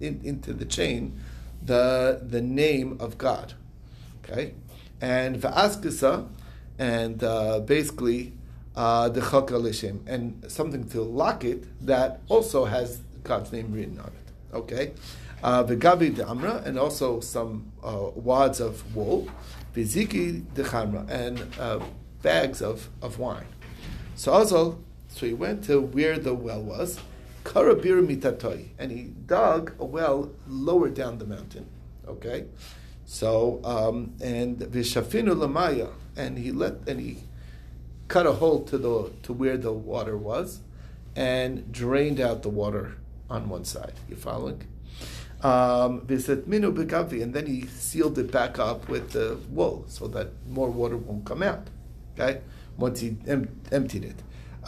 in, 0.00 0.20
into 0.22 0.52
the 0.52 0.64
chain 0.64 1.18
the 1.62 2.20
the 2.22 2.40
name 2.40 2.96
of 3.00 3.18
God. 3.18 3.54
Okay, 4.22 4.54
and 5.00 5.36
Va'askasa, 5.36 6.28
and 6.78 7.22
uh, 7.24 7.60
basically 7.60 8.32
uh, 8.78 9.08
the 9.08 9.20
Chaka 9.20 9.54
Lishem, 9.54 10.00
and 10.06 10.44
something 10.48 10.88
to 10.90 11.02
lock 11.02 11.44
it 11.44 11.64
that 11.84 12.20
also 12.28 12.64
has 12.64 13.00
God's 13.24 13.52
name 13.52 13.72
written 13.72 13.98
on 13.98 14.06
it. 14.06 14.54
Okay? 14.54 14.92
Uh, 15.42 15.62
the 15.62 15.76
de 15.76 16.28
Amra, 16.28 16.62
and 16.64 16.78
also 16.78 17.20
some 17.20 17.72
uh, 17.82 18.10
wads 18.14 18.60
of 18.60 18.94
wool. 18.94 19.28
Viziki 19.74 20.42
de 20.54 20.62
Chamra, 20.62 21.08
and 21.08 21.44
uh, 21.58 21.80
bags 22.22 22.62
of, 22.62 22.88
of 23.02 23.18
wine. 23.18 23.46
So 24.14 24.32
Azal, 24.32 24.78
so 25.08 25.26
he 25.26 25.34
went 25.34 25.64
to 25.64 25.80
where 25.80 26.18
the 26.18 26.34
well 26.34 26.62
was, 26.62 27.00
Karabir 27.44 28.06
mitatoi, 28.06 28.68
and 28.78 28.92
he 28.92 29.04
dug 29.26 29.74
a 29.78 29.84
well 29.84 30.30
lower 30.46 30.90
down 30.90 31.18
the 31.18 31.26
mountain. 31.26 31.66
Okay? 32.06 32.44
So, 33.04 33.60
um, 33.64 34.14
and 34.20 34.58
Vishafinu 34.58 35.34
Lamaya, 35.34 35.90
and 36.16 36.38
he 36.38 36.52
let, 36.52 36.74
and 36.86 37.00
he 37.00 37.18
cut 38.08 38.26
a 38.26 38.32
hole 38.32 38.64
to 38.64 38.76
the 38.76 39.10
to 39.22 39.32
where 39.32 39.56
the 39.56 39.72
water 39.72 40.16
was, 40.16 40.60
and 41.16 41.72
drained 41.72 42.20
out 42.20 42.42
the 42.42 42.50
water 42.50 42.96
on 43.30 43.48
one 43.48 43.64
side. 43.64 43.94
You 44.08 44.16
following? 44.16 44.66
Um, 45.42 46.04
and 46.08 47.34
then 47.34 47.46
he 47.46 47.66
sealed 47.66 48.18
it 48.18 48.32
back 48.32 48.58
up 48.58 48.88
with 48.88 49.12
the 49.12 49.38
wool 49.50 49.84
so 49.88 50.08
that 50.08 50.28
more 50.48 50.68
water 50.68 50.96
won't 50.96 51.24
come 51.24 51.42
out. 51.42 51.68
Okay, 52.18 52.40
once 52.76 53.00
he 53.00 53.16
em- 53.26 53.60
emptied 53.70 54.04
it. 54.04 54.16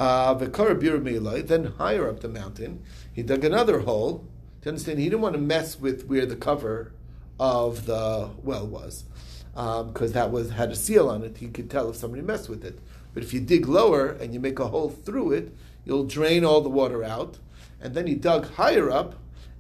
Uh, 0.01 0.33
then 0.33 1.65
higher 1.77 2.09
up 2.09 2.21
the 2.21 2.29
mountain, 2.29 2.83
he 3.13 3.23
dug 3.23 3.45
another 3.45 3.81
hole. 3.81 4.27
To 4.63 4.71
understand, 4.71 4.99
he 4.99 5.05
didn't 5.05 5.21
want 5.21 5.35
to 5.35 5.41
mess 5.41 5.79
with 5.79 6.07
where 6.07 6.25
the 6.25 6.37
cover 6.37 6.93
of 7.39 7.85
the 7.85 8.31
well 8.43 8.67
was, 8.67 9.05
because 9.53 10.11
um, 10.11 10.13
that 10.13 10.33
was 10.33 10.53
had 10.53 10.71
a 10.71 10.75
seal 10.75 11.11
on 11.11 11.23
it. 11.23 11.37
He 11.37 11.49
could 11.49 11.69
tell 11.69 11.91
if 11.91 11.97
somebody 11.97 12.23
messed 12.23 12.49
with 12.49 12.65
it. 12.65 12.79
But 13.13 13.23
if 13.23 13.35
you 13.35 13.41
dig 13.41 13.69
lower 13.69 14.09
and 14.09 14.33
you 14.33 14.41
make 14.41 14.59
a 14.59 14.69
hole 14.69 14.89
through 14.89 15.33
it, 15.33 15.55
you'll 15.85 16.07
drain 16.07 16.47
all 16.47 16.63
the 16.63 16.71
water 16.71 17.05
out. 17.05 17.39
And 17.79 17.95
then 17.95 18.07
he 18.07 18.15
dug 18.15 18.51
higher 18.55 18.91
up 18.91 19.17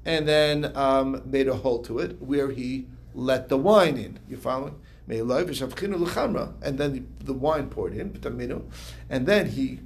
and 0.06 0.26
then 0.26 0.74
um, 0.74 1.20
made 1.26 1.48
a 1.48 1.56
hole 1.56 1.82
to 1.82 1.98
it 1.98 2.20
where 2.22 2.50
he 2.50 2.86
let 3.14 3.50
the 3.50 3.58
wine 3.58 3.98
in. 3.98 4.18
You 4.26 4.38
following? 4.38 4.80
And 5.06 5.28
then 6.78 6.92
the, 6.92 7.02
the 7.24 7.34
wine 7.34 7.68
poured 7.68 7.94
in, 7.94 8.18
and 9.10 9.26
then 9.26 9.46
he 9.50 9.80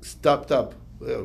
stopped 0.00 0.50
up, 0.52 0.74
uh, 1.02 1.24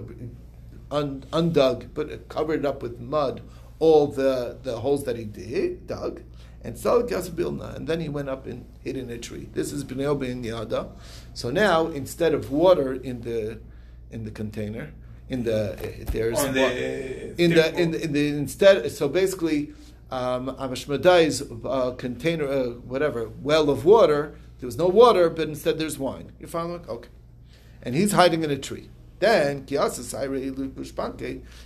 un, 0.91 1.25
undug, 1.31 1.89
but 1.93 2.27
covered 2.29 2.65
up 2.65 2.81
with 2.81 2.99
mud 2.99 3.41
all 3.79 4.07
the, 4.07 4.57
the 4.63 4.79
holes 4.79 5.03
that 5.03 5.17
he 5.17 5.25
did, 5.25 5.87
dug, 5.87 6.21
and 6.63 6.77
Sal 6.77 7.03
Bilna, 7.03 7.75
and 7.75 7.87
then 7.87 7.99
he 8.01 8.09
went 8.09 8.29
up 8.29 8.47
and 8.47 8.65
hid 8.83 8.97
in 8.97 9.09
a 9.09 9.17
tree. 9.17 9.47
This 9.53 9.71
is 9.71 9.83
Bnei 9.83 10.19
Ben 10.19 10.43
Yada. 10.43 10.89
So 11.33 11.49
now, 11.51 11.87
instead 11.87 12.33
of 12.33 12.51
water 12.51 12.93
in 12.93 13.21
the 13.21 13.59
in 14.11 14.23
the 14.23 14.31
container, 14.31 14.91
in 15.29 15.43
the 15.43 15.77
there's 16.11 16.39
On 16.39 16.53
the 16.53 17.41
in 17.41 17.51
the, 17.51 17.79
in 17.79 17.91
the 17.91 18.03
in 18.03 18.13
the 18.13 18.27
instead. 18.29 18.91
So 18.91 19.07
basically, 19.07 19.73
um, 20.09 20.55
Amashmadai's 20.55 21.43
uh, 21.65 21.91
container, 21.91 22.47
uh, 22.47 22.63
whatever 22.93 23.29
well 23.29 23.69
of 23.69 23.85
water. 23.85 24.35
There 24.59 24.67
was 24.67 24.77
no 24.77 24.87
water, 24.87 25.29
but 25.29 25.49
instead 25.49 25.77
there's 25.77 25.99
wine. 25.99 26.31
You 26.39 26.47
following? 26.47 26.85
Okay, 26.87 27.09
and 27.85 27.95
he's 27.95 28.11
hiding 28.11 28.43
in 28.43 28.51
a 28.51 28.57
tree. 28.57 28.89
Then 29.19 29.65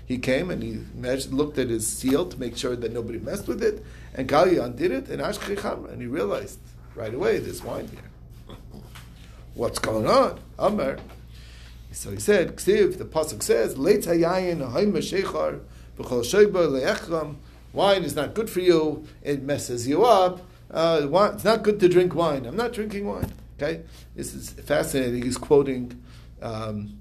he 0.06 0.18
came 0.20 0.52
and 0.52 0.62
he 0.64 0.80
measured, 0.94 1.34
looked 1.34 1.58
at 1.58 1.70
his 1.70 1.88
seal 1.88 2.28
to 2.28 2.40
make 2.40 2.56
sure 2.56 2.76
that 2.76 2.94
nobody 2.94 3.18
messed 3.18 3.48
with 3.48 3.64
it, 3.64 3.84
and 4.14 4.30
Gali 4.30 4.64
undid 4.64 4.92
it, 4.92 5.10
and 5.10 5.22
and 5.22 6.02
he 6.02 6.08
realized 6.08 6.60
right 6.96 7.14
away 7.14 7.40
there's 7.40 7.64
wine 7.64 7.88
here. 7.88 8.56
What's 9.56 9.80
going 9.80 10.06
on? 10.08 10.40
Amr. 10.60 11.00
So 11.92 12.12
he 12.12 12.20
said, 12.20 12.56
Ksiv, 12.56 13.00
the 13.00 13.06
pasuk 13.06 13.42
says, 13.42 13.76
because 15.98 16.34
Wine 17.72 18.04
is 18.04 18.16
not 18.16 18.34
good 18.34 18.50
for 18.50 18.60
you. 18.60 19.06
It 19.22 19.44
messes 19.44 19.88
you 19.88 20.04
up. 20.04 20.42
Uh, 20.72 21.08
wine, 21.10 21.34
it's 21.34 21.44
not 21.44 21.64
good 21.64 21.80
to 21.80 21.90
drink 21.90 22.16
wine. 22.16 22.46
I'm 22.46 22.56
not 22.56 22.74
drinking 22.74 23.08
wine. 23.08 23.32
Okay, 23.62 23.82
this 24.16 24.34
is 24.34 24.52
fascinating. 24.52 25.24
He's 25.24 25.38
quoting 25.38 26.02
um, 26.42 27.00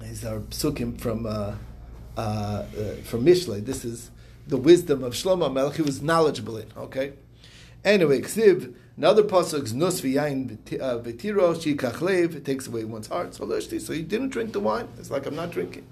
these 0.00 0.24
are 0.24 0.40
psukim 0.40 0.98
from 1.00 1.26
uh, 1.26 1.54
uh, 2.16 2.20
uh, 2.20 2.64
from 3.04 3.24
Mishle. 3.24 3.64
This 3.64 3.84
is 3.84 4.10
the 4.46 4.56
wisdom 4.56 5.02
of 5.04 5.14
Shlomo 5.14 5.52
Melech. 5.52 5.76
He 5.76 5.82
was 5.82 6.02
knowledgeable 6.02 6.56
in. 6.56 6.68
Okay. 6.76 7.12
Anyway, 7.84 8.20
Ksiv, 8.20 8.74
another 8.96 9.22
pasuk 9.22 9.72
nus 9.72 10.00
v'yayin 10.00 10.58
v'tiro 10.58 11.54
shikachlev. 11.54 12.44
Takes 12.44 12.66
away 12.66 12.84
one's 12.84 13.08
heart. 13.08 13.34
So 13.34 13.60
so 13.60 13.92
he 13.92 14.02
didn't 14.02 14.30
drink 14.30 14.52
the 14.52 14.60
wine. 14.60 14.88
It's 14.98 15.10
like 15.10 15.26
I'm 15.26 15.36
not 15.36 15.50
drinking. 15.50 15.86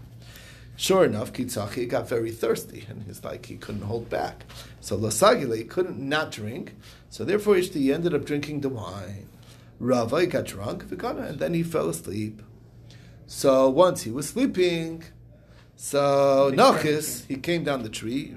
Sure 0.76 1.04
enough, 1.04 1.32
Kitzachi 1.32 1.88
got 1.88 2.08
very 2.08 2.30
thirsty, 2.30 2.86
and 2.88 3.04
it's 3.08 3.24
like 3.24 3.46
he 3.46 3.56
couldn't 3.56 3.82
hold 3.82 4.08
back. 4.08 4.44
So 4.80 4.96
Lasagile 4.96 5.68
couldn't 5.68 5.98
not 5.98 6.30
drink, 6.30 6.76
so 7.10 7.24
therefore 7.24 7.56
he 7.56 7.92
ended 7.92 8.14
up 8.14 8.24
drinking 8.24 8.60
the 8.60 8.68
wine. 8.68 9.28
Rava 9.80 10.20
he 10.20 10.28
got 10.28 10.44
drunk, 10.44 10.84
and 10.88 11.38
then 11.40 11.54
he 11.54 11.64
fell 11.64 11.88
asleep. 11.88 12.42
So 13.30 13.68
once 13.68 14.04
he 14.04 14.10
was 14.10 14.30
sleeping, 14.30 15.04
so 15.76 16.50
Nachis, 16.54 17.26
he 17.26 17.36
came 17.36 17.62
down 17.62 17.82
the 17.82 17.90
tree, 17.90 18.34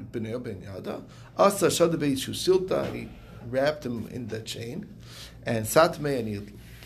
Asa 1.37 1.67
Shadabe 1.67 2.93
he 2.93 3.09
wrapped 3.49 3.85
him 3.85 4.09
in 4.11 4.27
the 4.27 4.41
chain, 4.41 4.93
and 5.45 5.65
Satme, 5.65 6.19
and 6.19 6.27
he 6.27 6.41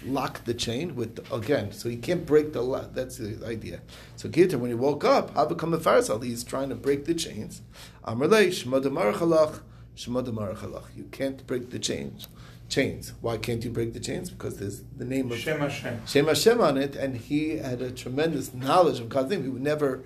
locked 0.05 0.45
the 0.45 0.53
chain 0.53 0.95
with, 0.95 1.19
again, 1.33 1.71
so 1.71 1.89
he 1.89 1.97
can't 1.97 2.27
break 2.27 2.53
the 2.53 2.61
lock. 2.61 2.93
That's 2.93 3.17
the 3.17 3.43
idea. 3.43 3.81
So 4.17 4.29
Gita, 4.29 4.59
when 4.59 4.69
he 4.69 4.75
woke 4.75 5.03
up, 5.03 5.33
Habakam 5.33 5.75
Farsal, 5.79 6.23
he's 6.23 6.43
trying 6.43 6.69
to 6.69 6.75
break 6.75 7.05
the 7.05 7.15
chains. 7.15 7.63
Amrlei, 8.05 8.49
Shmadamar 8.49 9.15
Chalach, 9.15 9.61
Shmadamar 9.97 10.55
Chalach. 10.55 10.95
You 10.95 11.05
can't 11.05 11.45
break 11.47 11.71
the 11.71 11.79
chains 11.79 12.27
chains. 12.69 13.13
Why 13.21 13.37
can't 13.37 13.63
you 13.63 13.71
break 13.71 13.93
the 13.93 13.99
chains? 13.99 14.29
Because 14.29 14.57
there's 14.57 14.81
the 14.97 15.05
name 15.05 15.31
of 15.31 15.37
Shem 15.37 15.59
Hashem. 15.59 16.05
Shem 16.05 16.27
Hashem 16.27 16.61
on 16.61 16.77
it, 16.77 16.95
and 16.95 17.17
he 17.17 17.57
had 17.57 17.81
a 17.81 17.91
tremendous 17.91 18.53
knowledge 18.53 18.99
of 18.99 19.09
God's 19.09 19.29
name. 19.29 19.43
He 19.43 19.49
would 19.49 19.61
never 19.61 20.03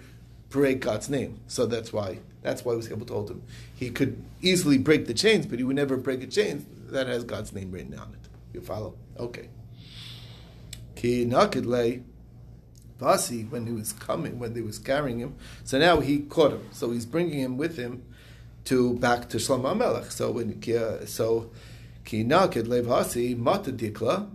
break 0.50 0.82
God's 0.82 1.10
name. 1.10 1.40
So 1.48 1.66
that's 1.66 1.94
why 1.94 2.20
that's 2.42 2.64
why 2.64 2.74
he 2.74 2.78
was 2.78 2.92
able 2.92 3.06
to 3.06 3.14
hold 3.14 3.30
him. 3.30 3.44
He 3.76 3.90
could 3.90 4.24
easily 4.42 4.78
break 4.78 5.08
the 5.08 5.14
chains, 5.14 5.46
but 5.46 5.60
he 5.60 5.64
would 5.64 5.76
never 5.76 5.98
break 5.98 6.24
a 6.24 6.28
chain 6.28 6.66
that 6.90 7.08
has 7.08 7.24
God's 7.24 7.54
name 7.54 7.72
written 7.72 7.98
on 7.98 8.14
it. 8.14 8.30
You 8.54 8.62
follow? 8.62 8.96
Okay. 9.18 9.50
Ki 10.96 11.26
nakidle 11.26 12.04
Vasi, 13.00 13.50
when 13.50 13.66
he 13.66 13.72
was 13.72 13.94
coming, 13.94 14.40
when 14.40 14.54
they 14.54 14.62
was 14.62 14.78
carrying 14.78 15.20
him, 15.20 15.36
so 15.64 15.80
now 15.80 16.02
he 16.02 16.20
caught 16.20 16.52
him. 16.52 16.68
So 16.72 16.92
he's 16.92 17.06
bringing 17.06 17.40
him 17.40 17.58
with 17.58 17.78
him 17.78 18.04
to 18.66 18.96
back 18.96 19.30
to 19.30 19.38
Shlomo 19.38 19.76
Melech. 19.76 20.12
So 20.12 20.32
when 20.32 20.62
so 21.08 21.50
Ki 22.10 22.24
naked 22.24 22.66
levasi 22.66 23.38
mata 23.38 23.72
dikla. 23.72 24.28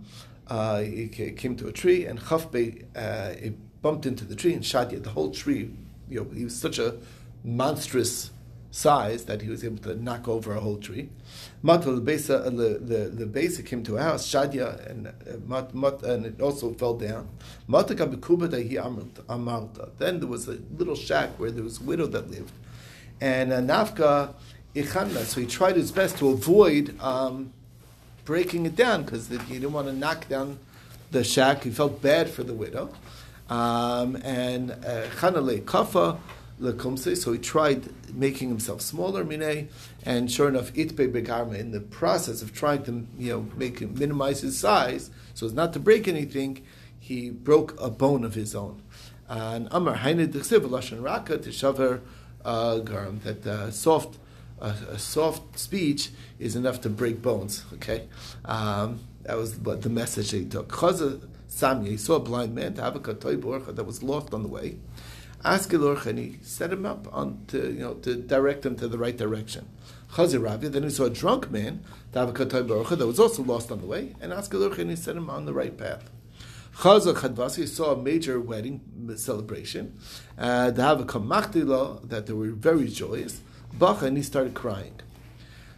Uh, 0.47 0.79
he 0.79 1.09
came 1.09 1.57
to 1.57 1.67
a 1.67 1.73
tree 1.73 2.05
and 2.05 2.21
chafbe 2.21 2.85
uh, 2.95 3.31
he 3.31 3.49
bumped 3.81 4.05
into 4.05 4.23
the 4.23 4.33
tree 4.33 4.53
and 4.53 4.65
shot 4.65 4.91
the 4.91 5.09
whole 5.09 5.29
tree. 5.29 5.69
You 6.09 6.23
know, 6.23 6.29
he 6.33 6.45
was 6.45 6.55
such 6.55 6.79
a 6.79 6.95
monstrous 7.43 8.31
size 8.71 9.25
that 9.25 9.41
he 9.41 9.49
was 9.49 9.65
able 9.65 9.79
to 9.79 9.93
knock 10.01 10.25
over 10.29 10.55
a 10.55 10.59
whole 10.61 10.77
tree. 10.77 11.09
Mata 11.63 11.91
the 11.91 11.99
besa 11.99 12.45
uh, 12.45 12.49
the 12.49 12.79
the 12.79 13.09
the 13.09 13.25
basic 13.25 13.65
came 13.65 13.83
to 13.83 13.97
a 13.97 14.01
house 14.03 14.25
shadia 14.25 14.89
and 14.89 15.07
uh, 15.07 15.11
mat, 15.45 15.75
mat, 15.75 16.01
and 16.03 16.25
it 16.25 16.39
also 16.39 16.71
fell 16.75 16.93
down. 16.93 17.27
Mata 17.67 17.93
kabikuba 17.93 18.47
he 18.65 18.75
amalta. 18.77 19.89
Then 19.97 20.21
there 20.21 20.29
was 20.29 20.47
a 20.47 20.57
little 20.77 20.95
shack 20.95 21.37
where 21.37 21.51
there 21.51 21.63
was 21.65 21.81
a 21.81 21.83
widow 21.83 22.07
that 22.07 22.31
lived, 22.31 22.53
and 23.19 23.51
uh, 23.51 23.59
nafka. 23.59 24.33
So 25.25 25.41
he 25.41 25.47
tried 25.47 25.75
his 25.75 25.91
best 25.91 26.17
to 26.19 26.29
avoid. 26.29 26.97
Um, 27.01 27.51
breaking 28.25 28.65
it 28.65 28.75
down 28.75 29.03
because 29.03 29.27
he 29.27 29.37
didn't 29.37 29.73
want 29.73 29.87
to 29.87 29.93
knock 29.93 30.27
down 30.27 30.59
the 31.11 31.23
shack. 31.23 31.63
He 31.63 31.69
felt 31.69 32.01
bad 32.01 32.29
for 32.29 32.43
the 32.43 32.53
widow. 32.53 32.93
Um, 33.49 34.15
and 34.17 34.71
Chanale 34.71 35.59
uh, 35.59 35.61
Kafa 35.61 36.17
Lekumse, 36.59 37.15
so 37.17 37.31
he 37.31 37.39
tried 37.39 37.89
making 38.15 38.49
himself 38.49 38.81
smaller, 38.81 39.23
Mine, 39.23 39.69
and 40.03 40.31
sure 40.31 40.47
enough, 40.47 40.73
Itbe 40.73 41.11
Begarma, 41.11 41.59
in 41.59 41.71
the 41.71 41.81
process 41.81 42.41
of 42.41 42.53
trying 42.53 42.83
to 42.83 43.05
you 43.19 43.31
know 43.31 43.45
make 43.55 43.79
him 43.79 43.93
minimize 43.97 44.41
his 44.41 44.57
size 44.57 45.11
so 45.35 45.45
as 45.45 45.53
not 45.53 45.73
to 45.73 45.79
break 45.79 46.07
anything, 46.07 46.63
he 46.97 47.29
broke 47.29 47.79
a 47.79 47.89
bone 47.89 48.23
of 48.23 48.33
his 48.33 48.55
own. 48.55 48.81
And 49.27 49.67
Amar 49.69 49.97
Hainid 49.97 50.29
Dechsiv 50.29 50.61
Lashon 50.61 51.03
Raka 51.03 51.37
to 51.39 51.51
Shaver 51.51 52.01
uh, 52.43 52.79
Garm, 52.79 53.19
that 53.25 53.45
uh, 53.45 53.69
soft 53.69 54.17
a, 54.59 54.69
a, 54.91 54.99
soft 54.99 55.59
speech 55.59 56.09
is 56.39 56.55
enough 56.55 56.81
to 56.81 56.89
break 56.89 57.21
bones. 57.21 57.65
Okay, 57.73 58.07
um, 58.45 58.99
that 59.23 59.37
was 59.37 59.55
what 59.57 59.81
the 59.81 59.89
message 59.89 60.31
he 60.31 60.45
took. 60.45 60.69
Chaza 60.69 61.21
Samya, 61.49 61.87
he 61.87 61.97
saw 61.97 62.15
a 62.15 62.19
blind 62.19 62.55
man, 62.55 62.73
to 62.75 62.81
have 62.81 62.95
a 62.95 62.99
that 62.99 63.85
was 63.85 64.03
lost 64.03 64.33
on 64.33 64.43
the 64.43 64.49
way. 64.49 64.77
Asked 65.43 65.73
and 65.73 66.17
he 66.17 66.37
set 66.41 66.73
him 66.73 66.85
up 66.85 67.07
on 67.13 67.43
to 67.47 67.71
you 67.71 67.79
know 67.79 67.93
to 67.95 68.15
direct 68.15 68.65
him 68.65 68.75
to 68.77 68.87
the 68.87 68.97
right 68.97 69.15
direction. 69.15 69.67
Chazi 70.13 70.41
Rabbi, 70.41 70.69
then 70.69 70.83
he 70.83 70.89
saw 70.89 71.05
a 71.05 71.09
drunk 71.09 71.51
man, 71.51 71.83
that 72.13 73.05
was 73.05 73.19
also 73.19 73.43
lost 73.43 73.71
on 73.71 73.81
the 73.81 73.85
way, 73.85 74.15
and 74.21 74.31
asked 74.31 74.53
and 74.53 74.89
he 74.89 74.95
set 74.95 75.17
him 75.17 75.29
on 75.29 75.45
the 75.45 75.53
right 75.53 75.77
path. 75.77 76.09
Chazak 76.77 77.15
Hadvasi 77.15 77.67
saw 77.67 77.93
a 77.93 77.97
major 77.97 78.39
wedding 78.39 78.81
celebration. 79.15 79.97
Uh, 80.37 80.71
that 80.71 82.23
they 82.25 82.33
were 82.33 82.49
very 82.49 82.87
joyous. 82.87 83.39
Bacha, 83.77 84.05
and 84.05 84.17
he 84.17 84.23
started 84.23 84.53
crying. 84.53 84.93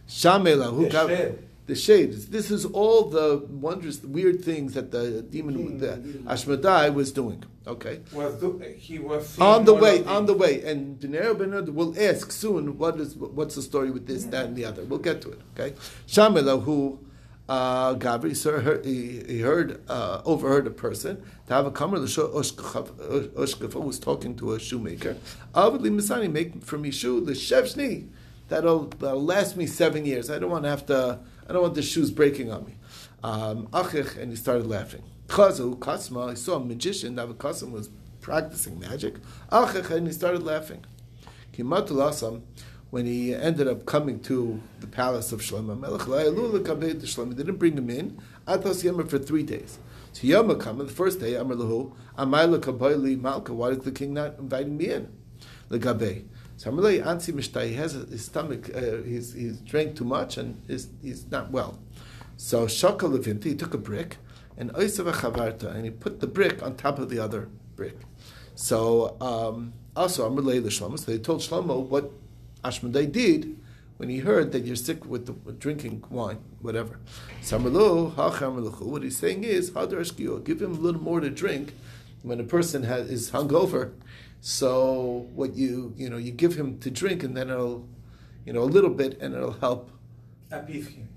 Shamela, 0.08 0.74
who 0.74 0.84
The 0.84 0.90
got 0.90 1.08
shade. 1.08 1.38
the 1.66 1.74
shades. 1.74 2.26
This 2.28 2.50
is 2.50 2.64
all 2.64 3.04
the 3.10 3.44
wondrous, 3.50 4.02
weird 4.02 4.42
things 4.44 4.74
that 4.74 4.90
the 4.90 5.22
demon, 5.22 5.54
King, 5.56 5.78
the 5.78 5.96
demon. 5.96 6.24
Ashmedai 6.26 6.94
was 6.94 7.12
doing. 7.12 7.44
Okay, 7.66 8.00
Was 8.14 8.40
do, 8.40 8.58
he 8.78 8.98
was 8.98 9.38
on 9.38 9.66
the 9.66 9.74
way, 9.74 10.02
on 10.04 10.24
the 10.24 10.32
way, 10.32 10.62
and 10.62 10.98
Bnei 10.98 11.34
Benod 11.36 11.74
will 11.74 11.94
ask 12.00 12.32
soon 12.32 12.78
what 12.78 12.98
is 12.98 13.14
what's 13.14 13.56
the 13.56 13.60
story 13.60 13.90
with 13.90 14.06
this, 14.06 14.24
that, 14.24 14.46
and 14.46 14.56
the 14.56 14.64
other. 14.64 14.84
We'll 14.84 15.00
get 15.00 15.20
to 15.22 15.32
it. 15.32 15.40
Okay, 15.54 15.76
Shamela, 16.06 16.62
who 16.62 16.98
uh, 17.46 17.94
Gabri 17.96 18.34
sir, 18.34 18.80
he, 18.82 19.22
he 19.28 19.40
heard 19.40 19.82
uh, 19.90 20.22
overheard 20.24 20.66
a 20.66 20.70
person 20.70 21.22
to 21.48 21.54
have 21.54 21.66
a 21.66 21.70
kamer 21.70 21.98
Ushkafa 23.34 23.82
was 23.82 23.98
talking 23.98 24.36
to 24.36 24.52
a 24.52 24.60
shoemaker. 24.60 25.16
Avadli 25.54 25.90
Misani, 25.90 26.30
make 26.30 26.62
for 26.62 26.78
me 26.78 26.90
shoe 26.90 27.20
the 27.22 27.32
shevshni 27.32 28.08
that'll, 28.48 28.84
that'll 28.98 29.24
last 29.24 29.56
me 29.56 29.66
seven 29.66 30.04
years. 30.04 30.30
I 30.30 30.38
don't 30.38 30.50
want 30.50 30.64
to 30.64 30.70
have 30.70 30.86
to. 30.86 31.18
I 31.48 31.52
don't 31.52 31.62
want 31.62 31.74
the 31.74 31.82
shoes 31.82 32.10
breaking 32.10 32.52
on 32.52 32.66
me. 32.66 32.74
Um, 33.24 33.68
and 33.72 34.30
he 34.30 34.36
started 34.36 34.66
laughing. 34.66 35.02
Chazu 35.28 35.78
Kasma, 35.78 36.30
I 36.30 36.34
saw 36.34 36.56
a 36.56 36.60
magician. 36.64 37.14
David 37.14 37.38
Kasim 37.38 37.72
was 37.72 37.88
practicing 38.20 38.78
magic. 38.78 39.16
Achich, 39.50 39.90
and 39.90 40.06
he 40.06 40.12
started 40.12 40.42
laughing. 40.42 40.84
Kimatul 41.54 41.96
Asam, 41.96 42.42
when 42.90 43.06
he 43.06 43.34
ended 43.34 43.66
up 43.66 43.86
coming 43.86 44.20
to 44.20 44.60
the 44.80 44.86
palace 44.86 45.32
of 45.32 45.40
Shlomo 45.40 45.78
Melech, 45.78 46.04
they 46.06 47.34
didn't 47.34 47.56
bring 47.56 47.76
him 47.76 47.90
in. 47.90 48.20
I 48.46 48.58
Atos 48.58 48.84
Yama 48.84 49.06
for 49.06 49.18
three 49.18 49.42
days. 49.42 49.78
So 50.12 50.26
Yama 50.26 50.56
come, 50.56 50.78
the 50.78 50.86
first 50.86 51.20
day, 51.20 51.34
Amar 51.34 51.56
Lahu, 51.56 51.94
Amay 52.16 52.58
lekabayli 52.58 53.20
Malka, 53.20 53.52
why 53.52 53.68
is 53.68 53.78
the 53.78 53.92
king 53.92 54.14
not 54.14 54.38
inviting 54.38 54.76
me 54.76 54.90
in? 54.90 55.12
Legabe. 55.70 56.24
So 56.56 56.72
Amalei 56.72 57.04
Ansi 57.04 57.32
Mishtai, 57.32 57.68
he 57.68 57.74
has 57.74 57.92
his 57.92 58.24
stomach, 58.24 58.74
uh, 58.74 59.02
he's, 59.02 59.32
he's 59.32 59.58
drank 59.60 59.96
too 59.96 60.04
much 60.04 60.36
and 60.38 60.60
he's, 60.66 60.88
he's 61.02 61.30
not 61.30 61.50
well. 61.50 61.78
So 62.36 62.66
Shaka 62.66 63.06
Levinti, 63.06 63.44
he 63.44 63.54
took 63.54 63.74
a 63.74 63.78
brick, 63.78 64.16
and 64.56 64.72
Oisav 64.72 65.12
Chavarta, 65.12 65.74
and 65.74 65.84
he 65.84 65.90
put 65.90 66.20
the 66.20 66.26
brick 66.26 66.62
on 66.62 66.76
top 66.76 66.98
of 66.98 67.10
the 67.10 67.20
other 67.20 67.48
brick. 67.76 67.96
So 68.56 69.16
um, 69.20 69.72
also 69.94 70.26
Amr 70.26 70.42
Lei 70.42 70.60
Shlomo, 70.60 70.98
so 70.98 71.12
they 71.12 71.18
told 71.18 71.40
Shlomo 71.40 71.80
what 71.86 72.10
Ashmedai 72.64 73.12
did 73.12 73.56
when 73.98 74.08
he 74.08 74.18
heard 74.18 74.52
that 74.52 74.64
you're 74.64 74.76
sick 74.76 75.04
with, 75.04 75.26
the, 75.26 75.32
with 75.32 75.58
drinking 75.58 76.02
wine, 76.08 76.38
whatever. 76.60 76.98
So 77.42 77.56
Amr 77.56 77.70
Lo, 77.70 78.10
Hach 78.16 78.40
Amr 78.40 78.62
Lechu, 78.62 78.86
what 78.86 79.02
he's 79.02 79.18
saying 79.18 79.44
is, 79.44 79.70
give 79.70 80.62
him 80.62 80.72
a 80.72 80.80
little 80.80 81.02
more 81.02 81.20
to 81.20 81.28
drink 81.28 81.74
when 82.22 82.40
a 82.40 82.44
person 82.44 82.84
has, 82.84 83.10
is 83.10 83.30
hungover. 83.32 83.92
So 84.40 85.28
what 85.34 85.54
you 85.56 85.94
you 85.96 86.08
know 86.08 86.16
you 86.16 86.30
give 86.30 86.54
him 86.56 86.78
to 86.78 86.90
drink, 86.90 87.24
and 87.24 87.36
then 87.36 87.50
it'll 87.50 87.88
you 88.44 88.52
know 88.52 88.62
a 88.62 88.70
little 88.70 88.90
bit, 88.90 89.20
and 89.20 89.34
it'll 89.34 89.52
help 89.52 89.90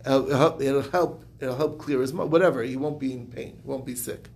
it'll 0.06 0.36
help, 0.36 0.62
it'll 0.62 0.82
help, 0.82 1.26
it'll 1.40 1.56
help 1.56 1.78
clear 1.78 2.02
his 2.02 2.14
mind. 2.14 2.32
Whatever, 2.32 2.64
he 2.64 2.76
won't 2.76 3.00
be 3.00 3.14
in 3.14 3.28
pain, 3.28 3.60
he 3.62 3.68
won't 3.70 3.86
be 3.86 3.96
sick. 3.96 4.30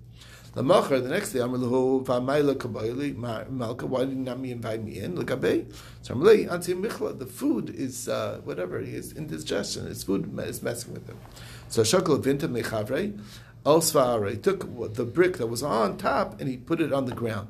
The 0.55 0.63
the 0.63 1.09
next 1.09 1.33
day, 1.33 1.39
Amar 1.41 1.59
lahu 1.59 2.05
v'amayla 2.05 2.55
kabayli 2.55 3.17
malka. 3.50 3.85
Why 3.85 4.05
did 4.05 4.15
not 4.15 4.39
me 4.39 4.51
invite 4.51 4.81
me 4.81 5.00
in? 5.00 5.17
Lekabe. 5.17 5.65
So 6.01 6.15
like, 6.15 6.50
anti 6.50 6.74
michla. 6.74 7.19
The 7.19 7.25
food 7.25 7.71
is 7.75 8.07
uh, 8.07 8.39
whatever. 8.45 8.79
Is 8.79 9.12
indigestion. 9.12 9.85
His 9.88 10.03
food 10.03 10.39
is 10.39 10.63
messing 10.63 10.93
with 10.93 11.09
him. 11.09 11.17
So 11.67 11.81
shakal 11.81 12.24
vinta 12.24 12.47
mechavre. 12.47 13.19
Elsvare 13.65 14.31
he 14.31 14.38
took 14.38 14.93
the 14.93 15.03
brick 15.03 15.35
that 15.39 15.47
was 15.47 15.62
on 15.62 15.97
top 15.97 16.39
and 16.39 16.47
he 16.47 16.55
put 16.55 16.79
it 16.79 16.93
on 16.93 17.03
the 17.03 17.13
ground. 17.13 17.50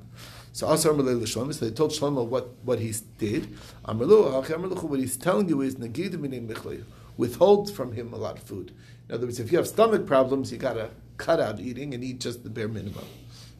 So 0.51 0.65
also 0.65 0.91
Shlomo. 0.95 1.53
So 1.53 1.65
they 1.65 1.71
told 1.71 1.91
Shlomo 1.91 2.25
what, 2.25 2.55
what 2.63 2.79
he 2.79 2.91
did. 3.19 3.55
What 3.83 4.99
he's 4.99 5.17
telling 5.17 5.47
you 5.47 5.61
is. 5.61 5.77
Withhold 7.17 7.71
from 7.71 7.91
him 7.91 8.13
a 8.13 8.17
lot 8.17 8.37
of 8.37 8.43
food. 8.43 8.71
In 9.07 9.15
other 9.15 9.27
words, 9.27 9.39
if 9.39 9.51
you 9.51 9.59
have 9.59 9.67
stomach 9.67 10.07
problems, 10.07 10.51
you 10.51 10.57
got 10.57 10.73
to 10.73 10.89
cut 11.17 11.39
out 11.39 11.59
eating 11.59 11.93
and 11.93 12.03
eat 12.03 12.19
just 12.19 12.43
the 12.43 12.49
bare 12.49 12.67
minimum. 12.67 13.05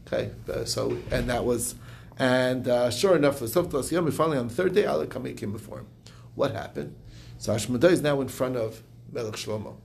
Okay, 0.07 0.31
uh, 0.51 0.65
so 0.65 0.97
and 1.11 1.29
that 1.29 1.45
was, 1.45 1.75
and 2.19 2.67
uh, 2.67 2.89
sure 2.91 3.15
enough, 3.15 3.39
the 3.39 3.45
Softas 3.47 3.91
Yom 3.91 4.09
finally 4.11 4.37
on 4.37 4.47
the 4.47 4.53
third 4.53 4.73
day, 4.73 4.85
Allah 4.85 5.07
came 5.07 5.51
before 5.51 5.79
him. 5.79 5.87
What 6.35 6.51
happened? 6.51 6.95
So 7.37 7.53
Ashmedai 7.53 7.91
is 7.91 8.01
now 8.01 8.21
in 8.21 8.27
front 8.27 8.55
of 8.55 8.83
Melech 9.11 9.33
Shlomo. 9.35 9.75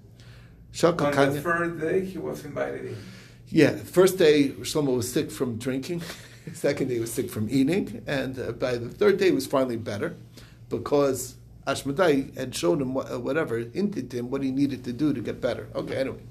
Shaka 0.72 1.06
On 1.06 1.32
the 1.32 1.40
third 1.40 1.80
day, 1.80 2.04
he 2.04 2.18
was 2.18 2.44
invited 2.44 2.86
in. 2.86 2.96
yeah, 3.48 3.76
first 3.76 4.18
day 4.18 4.50
Shlomo 4.50 4.96
was 4.96 5.10
sick 5.10 5.30
from 5.30 5.58
drinking. 5.58 6.02
Second 6.52 6.88
day 6.88 6.94
he 6.94 7.00
was 7.00 7.12
sick 7.12 7.30
from 7.30 7.48
eating, 7.50 8.02
and 8.06 8.38
uh, 8.38 8.52
by 8.52 8.76
the 8.76 8.88
third 8.88 9.18
day 9.18 9.26
he 9.26 9.30
was 9.32 9.46
finally 9.46 9.76
better, 9.76 10.16
because 10.68 11.36
Ashmedai 11.66 12.36
had 12.36 12.54
shown 12.54 12.80
him 12.80 12.94
what, 12.94 13.22
whatever, 13.22 13.58
hinted 13.58 14.10
to 14.10 14.18
him 14.18 14.30
what 14.30 14.42
he 14.42 14.50
needed 14.50 14.82
to 14.84 14.92
do 14.92 15.12
to 15.12 15.20
get 15.20 15.40
better. 15.40 15.68
Okay, 15.74 15.96
anyway, 15.96 16.22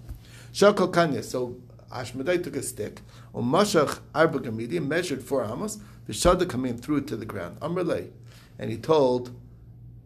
Shakal 0.53 0.91
Kanya. 0.93 1.23
So 1.23 1.57
Ashmedai 1.91 2.43
took 2.43 2.55
a 2.55 2.61
stick, 2.61 3.01
or 3.33 3.41
Mashach 3.41 3.99
Arba 4.13 4.39
Gamidi 4.39 4.85
measured 4.85 5.23
four 5.23 5.43
amos, 5.43 5.79
Vishada 6.07 6.47
come 6.49 6.65
in 6.65 6.77
threw 6.77 6.97
it 6.97 7.07
to 7.07 7.15
the 7.15 7.25
ground. 7.25 7.59
Amrlei, 7.59 8.09
and 8.57 8.69
he 8.71 8.77
told 8.77 9.31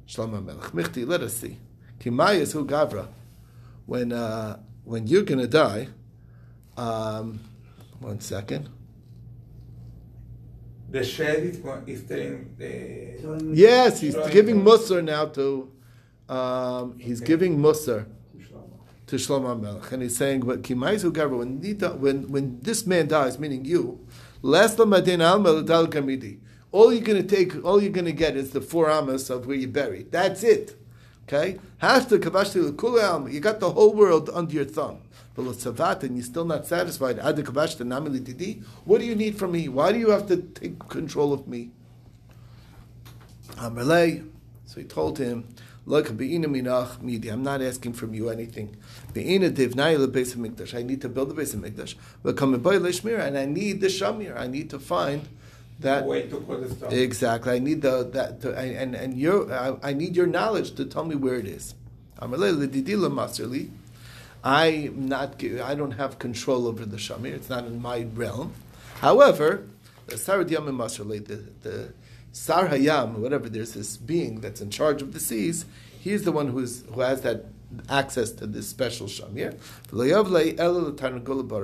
Shlomo 0.08 0.44
Melech, 0.44 0.72
Michti, 0.72 1.08
let 1.08 1.22
us 1.22 1.36
see. 1.38 1.58
Kimayas 2.00 2.54
hu 2.54 2.66
Gavra, 2.66 3.08
when 3.86 4.12
uh, 4.12 4.60
when 4.84 5.08
you're 5.08 5.24
gonna 5.24 5.48
die. 5.48 5.88
Um, 6.76 7.40
one 8.00 8.20
second. 8.20 8.68
The 10.90 11.04
shed 11.04 11.44
is, 11.44 11.58
going, 11.58 11.88
is 11.88 12.04
telling 12.04 12.56
the. 12.58 13.52
Yes, 13.54 14.02
he's 14.02 14.16
giving 14.32 14.62
Musar 14.62 15.04
now 15.04 15.26
to. 15.28 15.72
Um, 16.30 17.00
he's 17.00 17.22
Okay. 17.22 17.28
giving 17.28 17.58
Musar 17.60 18.06
to 19.08 19.16
Shlomo. 19.18 19.60
Melech, 19.60 19.92
and 19.92 20.02
he's 20.02 20.16
saying, 20.18 20.42
"But 20.42 20.68
when 20.70 21.62
when 22.02 22.32
when 22.32 22.60
this 22.62 22.86
man 22.88 23.08
dies, 23.08 23.40
meaning 23.40 23.66
you, 23.66 24.00
last 24.42 24.80
all 26.74 26.92
you're 26.92 27.04
going 27.04 27.26
to 27.26 27.36
take, 27.36 27.64
all 27.64 27.82
you're 27.82 27.92
going 27.92 28.06
to 28.06 28.12
get 28.12 28.36
is 28.36 28.50
the 28.50 28.60
four 28.60 28.90
amas 28.90 29.30
of 29.30 29.46
where 29.46 29.56
you're 29.56 29.70
buried. 29.70 30.12
That's 30.12 30.44
it. 30.44 30.76
Okay, 31.28 31.60
Hafta 31.78 32.18
Kavashti 32.18 32.70
Lekula 32.70 33.10
Alma. 33.10 33.30
You 33.30 33.40
got 33.40 33.60
the 33.62 33.72
whole 33.72 33.94
world 33.94 34.30
under 34.34 34.54
your 34.54 34.66
thumb. 34.66 34.98
But 35.36 35.46
Savat, 35.46 36.04
and 36.04 36.18
you're 36.18 36.26
still 36.26 36.46
not 36.46 36.68
satisfied. 36.68 37.18
What 37.18 39.00
do 39.00 39.06
you 39.06 39.16
need 39.16 39.38
from 39.38 39.52
me? 39.52 39.70
Why 39.70 39.92
do 39.92 40.00
you 40.00 40.10
have 40.10 40.28
to 40.28 40.38
take 40.38 40.78
control 40.90 41.34
of 41.34 41.48
me? 41.48 41.72
Amalei. 43.54 44.30
So 44.66 44.80
he 44.80 44.86
told 44.86 45.18
him, 45.18 45.48
Look, 45.86 46.16
be'ina 46.16 46.48
minach 46.48 47.02
midi. 47.02 47.30
I'm 47.30 47.44
not 47.44 47.62
asking 47.62 47.94
from 47.94 48.14
you 48.14 48.30
anything. 48.30 48.78
Be'ina 49.14 49.50
divnai 49.50 49.98
lebeis 49.98 50.36
hamikdash. 50.36 50.74
I 50.74 50.82
need 50.82 51.02
to 51.02 51.10
build 51.10 51.30
the 51.30 51.36
Beis 51.36 51.56
Hamikdash. 51.56 51.96
But 52.24 52.38
come 52.38 52.58
by 52.60 52.76
leshmir, 52.76 53.20
and 53.20 53.38
I 53.38 53.46
need 53.46 53.82
the 53.82 53.88
shamir. 53.88 54.38
I 54.38 54.48
need 54.48 54.70
to 54.70 54.80
find 54.80 55.28
that 55.80 56.06
way 56.06 56.28
to 56.28 56.38
put 56.38 56.62
the 56.62 56.74
stone. 56.74 56.94
exactly. 56.94 57.54
I 57.54 57.60
need 57.60 57.82
the 57.82 58.04
that 58.14 58.42
to, 58.42 58.58
and 58.58 58.96
and 58.96 59.18
your 59.18 59.52
I, 59.52 59.90
I 59.90 59.94
need 59.94 60.16
your 60.16 60.28
knowledge 60.28 60.74
to 60.76 60.86
tell 60.86 61.04
me 61.04 61.16
where 61.16 61.36
it 61.36 61.48
is. 61.48 61.76
Amalei 62.20 62.56
ledidila 62.66 63.12
masterli. 63.12 63.70
I'm 64.44 65.08
not. 65.10 65.44
I 65.44 65.76
don't 65.76 65.92
have 65.92 66.18
control 66.20 66.68
over 66.68 66.86
the 66.86 66.98
shamir. 66.98 67.34
It's 67.34 67.50
not 67.50 67.66
in 67.66 67.82
my 67.82 68.08
realm. 68.14 68.54
However, 69.00 69.66
the 70.08 70.16
Sarad 70.16 70.50
Yam 70.50 70.68
and 70.68 70.78
Masterli, 70.78 71.26
the 71.26 71.44
the 71.62 71.94
Sar 72.34 72.68
Hayam, 72.68 73.20
whatever, 73.20 73.48
there's 73.48 73.74
this 73.74 73.96
being 73.96 74.42
that's 74.42 74.60
in 74.60 74.72
charge 74.72 75.04
of 75.04 75.14
the 75.14 75.20
seas. 75.20 75.66
He's 76.00 76.24
the 76.24 76.32
one 76.32 76.48
who's 76.48 76.84
who 76.92 77.02
has 77.02 77.22
that 77.22 77.46
access 77.90 78.32
to 78.32 78.48
this 78.48 78.68
special 78.68 79.06
shamir. 79.06 79.54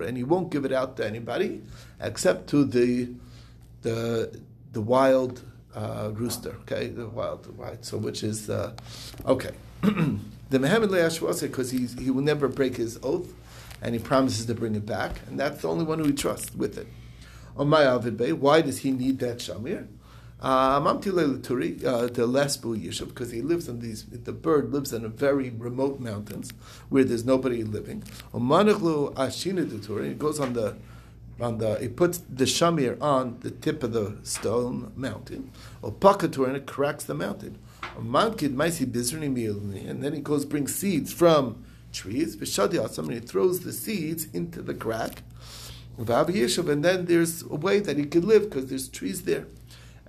And 0.08 0.17
he 0.17 0.23
won't 0.23 0.51
give 0.51 0.65
it 0.65 0.71
out 0.71 0.95
to 0.97 1.05
anybody 1.05 1.62
except 1.99 2.47
to 2.51 2.63
the 2.63 3.10
the 3.82 4.39
the 4.71 4.82
wild 4.82 5.41
uh, 5.73 6.12
rooster. 6.13 6.55
Okay, 6.62 6.88
the 6.88 7.08
wild 7.08 7.51
right. 7.58 7.84
So 7.84 7.97
which 7.97 8.23
is 8.23 8.47
uh, 8.49 8.73
okay. 9.25 9.51
the 9.82 10.60
Muhammad 10.60 10.91
Le'ashwasa 10.91 11.41
because 11.41 11.71
he 11.71 11.88
he 11.88 12.12
will 12.12 12.21
never 12.21 12.47
break 12.47 12.77
his 12.77 12.99
oath, 13.01 13.34
and 13.82 13.95
he 13.95 13.99
promises 13.99 14.45
to 14.45 14.53
bring 14.53 14.75
it 14.75 14.86
back, 14.86 15.21
and 15.27 15.39
that's 15.39 15.63
the 15.63 15.67
only 15.67 15.86
one 15.86 15.97
who 15.97 16.05
he 16.05 16.13
trusts 16.13 16.53
with 16.53 16.77
it. 16.77 16.88
On 17.58 17.67
my 17.67 17.84
Avid 17.84 18.17
Bey, 18.17 18.34
why 18.34 18.62
does 18.62 18.79
he 18.79 18.91
need 18.91 19.17
that 19.19 19.39
shamir? 19.39 19.88
Mamti 20.41 21.12
Turi, 21.41 21.84
uh, 21.84 22.04
the 22.08 22.28
Lesbu 22.28 22.82
Yishuv, 22.82 23.10
because 23.10 23.32
he 23.32 23.41
lives 23.41 23.67
in 23.67 23.80
these. 23.80 24.06
The 24.06 24.32
bird 24.32 24.71
lives 24.71 24.93
in 24.93 25.04
a 25.04 25.10
very 25.10 25.49
remote 25.49 25.99
mountains 25.99 26.52
where 26.89 27.04
there's 27.04 27.25
nobody 27.25 27.63
living. 27.63 28.04
Omanachlu 28.34 29.13
Ashina 29.15 29.65
Turi, 29.65 30.10
he 30.10 30.13
goes 30.13 30.39
on 30.39 30.54
the 30.54 30.78
on 31.41 31.58
the 31.58 31.75
he 31.80 31.88
puts 31.88 32.19
the 32.19 32.45
shamir 32.45 33.02
on 33.02 33.38
the 33.41 33.52
tip 33.52 33.84
of 33.84 33.93
the 33.93 34.17
stone 34.23 34.91
mountain, 34.95 35.52
or 35.82 35.91
pakatur, 35.91 36.47
and 36.47 36.58
it 36.58 36.65
cracks 36.65 37.04
the 37.04 37.13
mountain. 37.13 37.58
And 37.97 38.13
then 40.04 40.13
he 40.13 40.21
goes 40.21 40.45
bring 40.45 40.67
seeds 40.67 41.13
from 41.13 41.65
trees. 41.91 42.36
And 42.36 43.12
he 43.12 43.19
throws 43.19 43.62
the 43.62 43.73
seeds 43.73 44.28
into 44.34 44.62
the 44.62 44.73
crack. 44.73 45.23
And 45.97 46.08
then 46.08 47.06
there's 47.06 47.41
a 47.43 47.56
way 47.56 47.80
that 47.80 47.97
he 47.97 48.06
could 48.06 48.23
live 48.23 48.43
because 48.43 48.67
there's 48.67 48.88
trees 48.88 49.23
there, 49.23 49.47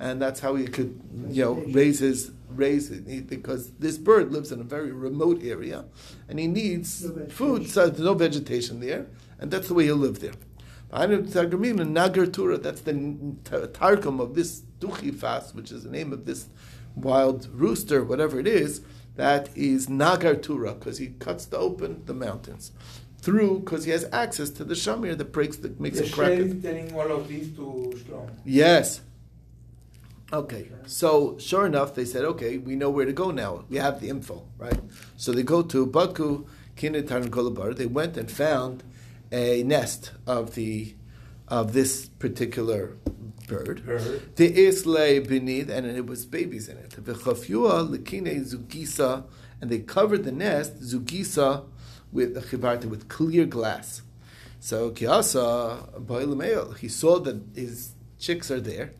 and 0.01 0.21
that's 0.21 0.41
how 0.41 0.55
he 0.57 0.67
could, 0.67 1.01
you 1.29 1.45
know, 1.45 1.53
raise 1.73 2.01
his 2.01 2.33
raise 2.49 2.91
it 2.91 3.29
because 3.29 3.71
this 3.79 3.97
bird 3.97 4.33
lives 4.33 4.51
in 4.51 4.61
a 4.61 4.65
very 4.65 4.91
remote 4.91 5.41
area, 5.45 5.85
and 6.29 6.39
he 6.41 6.47
needs 6.49 7.05
No 7.05 7.27
food. 7.27 7.69
So 7.71 7.89
there's 7.89 8.01
no 8.01 8.15
vegetation 8.15 8.81
there, 8.81 9.07
and 9.39 9.51
that's 9.53 9.69
the 9.69 9.75
way 9.75 9.85
he'll 9.85 9.97
live 9.97 10.19
there. 10.21 10.33
Anu 10.93 11.23
Targumim 11.23 11.79
and 11.81 11.95
Nagar 11.95 12.27
Tura, 12.27 12.59
that's 12.59 12.81
the 12.81 12.95
tar- 13.45 13.69
Targum 13.69 14.19
of 14.19 14.35
this 14.35 14.63
Duchi 14.81 15.15
fast, 15.15 15.55
which 15.55 15.71
is 15.71 15.85
the 15.85 15.91
name 15.91 16.13
of 16.13 16.25
this 16.27 16.49
wild 16.97 17.47
rooster, 17.53 18.03
whatever 18.03 18.41
it 18.41 18.49
is, 18.49 18.81
that 19.15 19.49
is 19.57 19.89
Nagar 19.89 20.35
Tura, 20.35 20.75
because 20.75 20.99
he 20.99 21.09
cuts 21.21 21.45
the 21.47 21.59
open 21.59 22.03
the 22.07 22.15
mountains 22.15 22.73
through, 23.23 23.61
because 23.61 23.85
he 23.85 23.93
has 23.93 24.05
access 24.13 24.51
to 24.51 24.65
the 24.65 24.75
Shamir 24.75 25.17
that 25.17 25.31
breaks 25.31 25.59
the 25.59 25.69
makes 25.79 25.99
The 26.01 26.07
it 26.07 26.13
crack. 26.13 26.33
sheriff 26.33 26.61
telling 26.63 26.93
all 26.95 27.13
of 27.13 27.29
this 27.29 27.47
to 27.51 27.93
Shlomo. 27.97 28.31
Yes. 28.45 29.03
Okay, 30.33 30.71
so 30.87 31.37
sure 31.39 31.67
enough, 31.67 31.97
they 31.97 32.05
said, 32.05 32.25
okay, 32.25 32.57
we 32.57 32.77
know 32.77 32.89
where 32.89 33.05
to 33.05 33.13
go 33.13 33.33
now. 33.33 33.65
We 33.69 33.79
have 33.79 34.01
the 34.01 34.09
info, 34.09 34.47
right? 34.59 34.79
So 35.17 35.33
they 35.33 35.43
go 35.43 35.63
to 35.63 35.87
Baku 35.87 36.47
Kinetar 36.77 37.27
Kolabar. 37.29 37.77
They 37.77 37.87
went 37.87 38.17
and 38.17 38.31
found 38.31 38.85
a 39.33 39.65
nest 39.65 40.13
of 40.29 40.55
the 40.55 40.95
of 41.49 41.73
this 41.73 42.09
particular 42.09 42.97
bird. 43.49 43.83
The 44.37 44.69
isle 44.69 45.27
beneath, 45.27 45.69
and 45.69 45.85
it 45.85 46.07
was 46.07 46.25
babies 46.27 46.69
in 46.69 46.77
it. 46.79 46.91
Lekine 46.91 48.47
zugisa, 48.47 49.25
and 49.61 49.69
they 49.69 49.81
covered 49.81 50.23
the 50.23 50.31
nest 50.31 50.81
zugisa 50.81 51.65
with 52.13 52.37
chivarta 52.51 52.85
with 52.85 53.09
clear 53.09 53.47
glass. 53.47 54.03
So 54.61 54.93
kiasa 54.93 56.79
he 56.79 56.89
saw 56.89 57.19
that 57.19 57.43
his 57.55 57.95
chicks 58.19 58.51
are 58.51 58.61
there, 58.61 58.93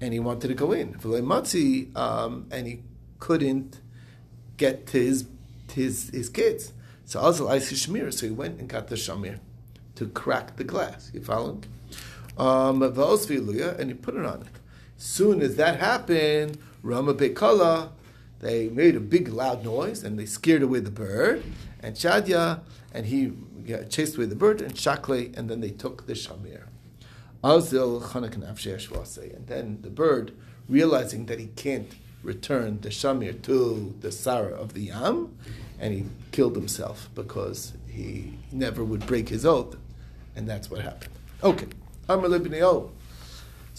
and 0.00 0.12
he 0.12 0.20
wanted 0.20 0.48
to 0.48 0.54
go 0.54 0.72
in. 0.72 0.94
V'leimatzi, 0.94 1.96
um, 1.96 2.46
and 2.50 2.66
he 2.66 2.82
couldn't 3.18 3.80
get 4.56 4.86
to 4.88 4.98
his 4.98 5.26
to 5.68 5.74
his, 5.74 6.10
his 6.10 6.28
kids. 6.28 6.72
So 7.04 7.20
also 7.20 7.48
ice 7.48 7.72
shmir. 7.72 8.12
So 8.12 8.26
he 8.26 8.32
went 8.32 8.58
and 8.60 8.68
got 8.68 8.88
the 8.88 8.96
shamir 8.96 9.40
to 9.96 10.06
crack 10.06 10.56
the 10.56 10.64
glass. 10.64 11.10
You 11.12 11.22
following? 11.22 11.64
Um, 12.36 12.82
and 12.82 13.88
he 13.88 13.94
put 13.94 14.14
it 14.14 14.24
on 14.24 14.42
it. 14.42 14.60
Soon 14.96 15.42
as 15.42 15.56
that 15.56 15.80
happened, 15.80 16.58
Rama 16.82 17.14
Bekala, 17.14 17.90
they 18.40 18.68
made 18.68 18.94
a 18.94 19.00
big 19.00 19.28
loud 19.28 19.64
noise 19.64 20.04
and 20.04 20.18
they 20.18 20.26
scared 20.26 20.62
away 20.62 20.80
the 20.80 20.90
bird. 20.90 21.42
And 21.80 21.96
Shadya, 21.96 22.60
and 22.92 23.06
he 23.06 23.32
chased 23.88 24.16
away 24.16 24.26
the 24.26 24.36
bird, 24.36 24.60
and 24.60 24.76
Shakle, 24.76 25.30
and 25.34 25.48
then 25.48 25.60
they 25.60 25.70
took 25.70 26.06
the 26.06 26.14
shamir. 26.14 26.64
And 27.42 27.62
then 29.46 29.78
the 29.82 29.90
bird, 29.90 30.32
realizing 30.68 31.26
that 31.26 31.38
he 31.38 31.46
can't 31.46 31.94
return 32.22 32.80
the 32.80 32.88
shamir 32.88 33.40
to 33.42 33.94
the 34.00 34.10
Sarah 34.10 34.54
of 34.54 34.74
the 34.74 34.82
Yam, 34.82 35.36
and 35.78 35.94
he 35.94 36.06
killed 36.32 36.56
himself 36.56 37.08
because 37.14 37.74
he 37.88 38.34
never 38.50 38.82
would 38.82 39.06
break 39.06 39.28
his 39.28 39.46
oath, 39.46 39.76
and 40.34 40.48
that's 40.48 40.68
what 40.70 40.80
happened. 40.80 41.12
Okay. 41.42 41.68
So 42.08 42.16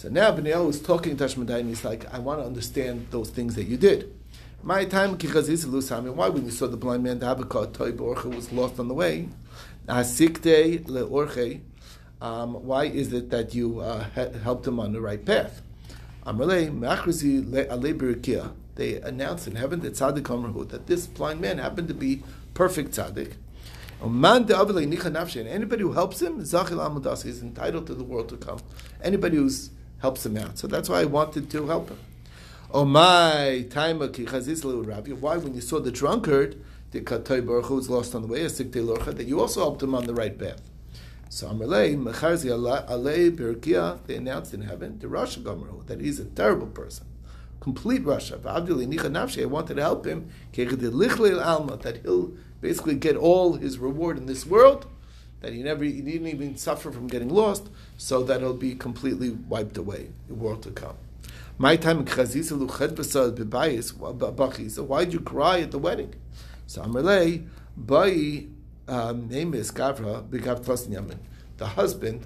now 0.07 0.31
B'nai 0.31 0.69
is 0.69 0.81
talking 0.81 1.17
to 1.17 1.25
Ashmedai, 1.25 1.59
and 1.59 1.67
he's 1.67 1.83
like, 1.83 2.05
I 2.13 2.19
want 2.19 2.39
to 2.39 2.45
understand 2.45 3.07
those 3.11 3.29
things 3.29 3.55
that 3.55 3.65
you 3.65 3.75
did. 3.75 4.13
My 4.63 4.85
time, 4.85 5.17
kichaziz 5.17 5.65
lusami. 5.65 6.13
Why, 6.13 6.29
when 6.29 6.45
you 6.45 6.51
saw 6.51 6.67
the 6.67 6.77
blind 6.77 7.03
man, 7.03 7.19
the 7.19 7.25
Habakkuk, 7.25 7.73
Toy 7.73 7.91
Orche 7.91 8.33
was 8.33 8.51
lost 8.51 8.79
on 8.79 8.87
the 8.87 8.93
way? 8.93 9.27
Asikte 9.87 10.85
leorche. 10.85 11.61
Um, 12.21 12.65
why 12.65 12.85
is 12.85 13.13
it 13.13 13.29
that 13.29 13.55
you 13.55 13.79
uh, 13.79 14.05
he- 14.15 14.37
helped 14.39 14.67
him 14.67 14.79
on 14.79 14.93
the 14.93 15.01
right 15.01 15.25
path? 15.25 15.61
They 16.25 16.31
announced 19.01 19.47
in 19.47 19.55
heaven 19.55 19.79
that 19.81 19.93
tzaddik 19.93 20.23
Amrahu 20.23 20.69
that 20.69 20.87
this 20.87 21.07
blind 21.07 21.41
man 21.41 21.57
happened 21.57 21.87
to 21.87 21.93
be 21.93 22.23
perfect 22.53 22.91
tzaddik. 22.91 23.33
Nafshe. 24.01 25.39
And 25.39 25.49
anybody 25.49 25.83
who 25.83 25.93
helps 25.93 26.21
him, 26.21 26.39
zachil 26.39 26.77
amudas, 26.77 27.25
is 27.25 27.41
entitled 27.41 27.87
to 27.87 27.93
the 27.93 28.03
world 28.03 28.29
to 28.29 28.37
come. 28.37 28.59
Anybody 29.01 29.37
who 29.37 29.49
helps 29.99 30.25
him 30.25 30.37
out. 30.37 30.57
So 30.57 30.67
that's 30.67 30.87
why 30.87 31.01
I 31.01 31.05
wanted 31.05 31.49
to 31.51 31.67
help 31.67 31.89
him. 31.89 31.99
Oh 32.71 32.85
my 32.85 33.65
time 33.69 33.99
rabbi. 33.99 35.11
Why 35.11 35.37
when 35.37 35.55
you 35.55 35.61
saw 35.61 35.79
the 35.79 35.91
drunkard, 35.91 36.63
the 36.91 37.01
was 37.69 37.89
lost 37.89 38.15
on 38.15 38.21
the 38.21 38.27
way, 38.27 38.47
that 38.47 39.25
you 39.25 39.39
also 39.39 39.61
helped 39.61 39.83
him 39.83 39.95
on 39.95 40.05
the 40.05 40.13
right 40.13 40.37
path. 40.37 40.61
So 41.31 41.47
Amalei 41.47 41.95
mecharzi 41.95 42.49
alei 42.49 43.29
birkia. 43.29 43.99
They 44.07 44.15
announced 44.15 44.53
in 44.53 44.61
heaven 44.61 44.97
the 44.97 45.05
Rasha 45.05 45.43
Gomer 45.43 45.69
that 45.85 46.01
he's 46.01 46.19
a 46.19 46.25
terrible 46.25 46.65
person, 46.65 47.05
complete 47.59 48.03
nafshe. 48.03 49.41
I 49.41 49.45
wanted 49.45 49.75
to 49.75 49.81
help 49.81 50.05
him 50.05 50.29
that 50.53 51.99
he'll 52.03 52.33
basically 52.61 52.95
get 52.95 53.15
all 53.15 53.53
his 53.53 53.77
reward 53.77 54.17
in 54.17 54.25
this 54.25 54.45
world. 54.45 54.87
That 55.41 55.53
he 55.53 55.61
never, 55.61 55.83
he 55.83 56.01
didn't 56.01 56.27
even 56.27 56.57
suffer 56.57 56.91
from 56.91 57.07
getting 57.07 57.29
lost, 57.29 57.69
so 57.95 58.23
that 58.23 58.41
he'll 58.41 58.53
be 58.53 58.75
completely 58.75 59.29
wiped 59.29 59.77
away, 59.77 60.09
the 60.27 60.33
world 60.33 60.63
to 60.63 60.71
come. 60.71 60.97
My 61.57 61.75
time. 61.77 62.05
So 62.07 62.17
why 64.83 65.05
did 65.05 65.13
you 65.13 65.19
cry 65.19 65.59
at 65.61 65.71
the 65.71 65.77
wedding? 65.77 66.15
So 66.67 66.81
Amalei 66.81 67.45
um, 67.77 68.58
name 68.89 69.53
is 69.53 69.71
Gavra 69.71 70.27
Begav 70.27 70.65
Tlas 70.65 70.87
Yamin. 70.87 71.17
The 71.57 71.67
husband 71.67 72.25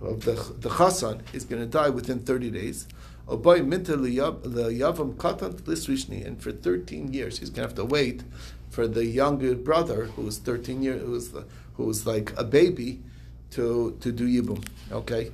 of 0.00 0.24
the 0.24 0.32
the 0.32 0.70
Chasan 0.70 1.20
is 1.34 1.44
going 1.44 1.60
to 1.60 1.68
die 1.68 1.90
within 1.90 2.20
thirty 2.20 2.50
days. 2.50 2.86
Oboy 3.28 3.62
minta 3.62 3.94
leyavam 3.94 5.16
katan 5.16 5.60
lisrishni, 5.62 6.26
and 6.26 6.42
for 6.42 6.50
thirteen 6.50 7.12
years 7.12 7.40
he's 7.40 7.50
going 7.50 7.68
to 7.68 7.68
have 7.68 7.74
to 7.74 7.84
wait 7.84 8.22
for 8.70 8.88
the 8.88 9.04
younger 9.04 9.54
brother 9.54 10.06
who 10.06 10.22
was 10.22 10.38
thirteen 10.38 10.82
years, 10.82 11.02
who 11.02 11.84
was 11.84 12.04
the, 12.04 12.10
like 12.10 12.32
a 12.38 12.44
baby, 12.44 13.02
to 13.50 13.96
to 14.00 14.10
do 14.10 14.26
yibum. 14.26 14.64
Okay, 14.90 15.30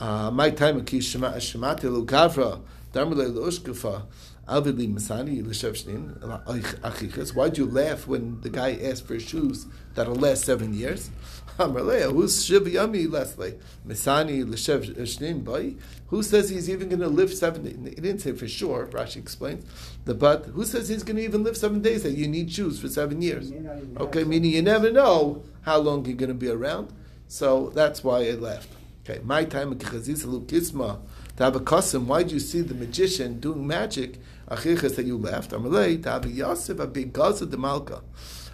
uh, 0.00 0.30
my 0.30 0.48
time 0.48 0.80
shemati 0.80 1.82
lu 1.82 2.06
Gavra 2.06 2.62
darmele 2.94 3.30
lushkufa. 3.30 4.04
Alvidli 4.48 4.92
Masani 4.92 5.42
Lishevshnin 5.42 7.34
Why'd 7.34 7.58
you 7.58 7.66
laugh 7.66 8.06
when 8.06 8.40
the 8.42 8.50
guy 8.50 8.78
asked 8.82 9.06
for 9.06 9.18
shoes 9.18 9.66
that'll 9.94 10.14
last 10.14 10.44
seven 10.44 10.74
years? 10.74 11.10
Who's 11.56 12.44
Shiv 12.44 12.64
Yami 12.64 13.10
Leslie? 13.10 13.54
Masani 13.86 14.44
Lishevshnin 14.44 15.44
Boy. 15.44 15.76
Who 16.08 16.22
says 16.22 16.50
he's 16.50 16.68
even 16.68 16.88
going 16.90 17.00
to 17.00 17.08
live 17.08 17.32
seven 17.32 17.64
days? 17.64 17.94
He 17.94 18.00
didn't 18.00 18.20
say 18.20 18.32
for 18.32 18.46
sure, 18.46 18.86
Rashi 18.88 19.16
explains. 19.16 19.64
The 20.04 20.14
but 20.14 20.46
who 20.46 20.64
says 20.64 20.88
he's 20.88 21.02
going 21.02 21.16
to 21.16 21.22
even 21.24 21.42
live 21.42 21.56
seven 21.56 21.80
days 21.80 22.02
that 22.02 22.12
you 22.12 22.28
need 22.28 22.52
shoes 22.52 22.78
for 22.78 22.88
seven 22.88 23.22
years? 23.22 23.50
May 23.50 23.60
not 23.60 23.78
even 23.78 23.96
Okay, 23.98 24.24
meaning 24.24 24.52
you 24.52 24.62
never 24.62 24.90
know 24.92 25.42
how 25.62 25.78
long 25.78 26.04
you're 26.04 26.16
going 26.16 26.28
to 26.28 26.34
be 26.34 26.50
around. 26.50 26.92
So 27.28 27.70
that's 27.70 28.04
why 28.04 28.28
I 28.28 28.32
left. 28.32 28.68
Okay, 29.08 29.20
my 29.22 29.44
time 29.44 29.78
to 29.78 30.98
have 31.38 31.56
a 31.56 31.60
custom. 31.60 32.06
Why 32.08 32.22
do 32.22 32.34
you 32.34 32.40
see 32.40 32.60
the 32.62 32.74
magician 32.74 33.40
doing 33.40 33.66
magic? 33.66 34.18
Achichas 34.48 34.96
that 34.96 35.06
you 35.06 35.16
left. 35.16 35.50
Amalei 35.50 36.04
a 36.04 36.28
Yosef 36.28 36.78
a 36.78 36.86
big 36.86 37.12
Gaza 37.12 37.46
de 37.46 37.56
Malka. 37.56 38.02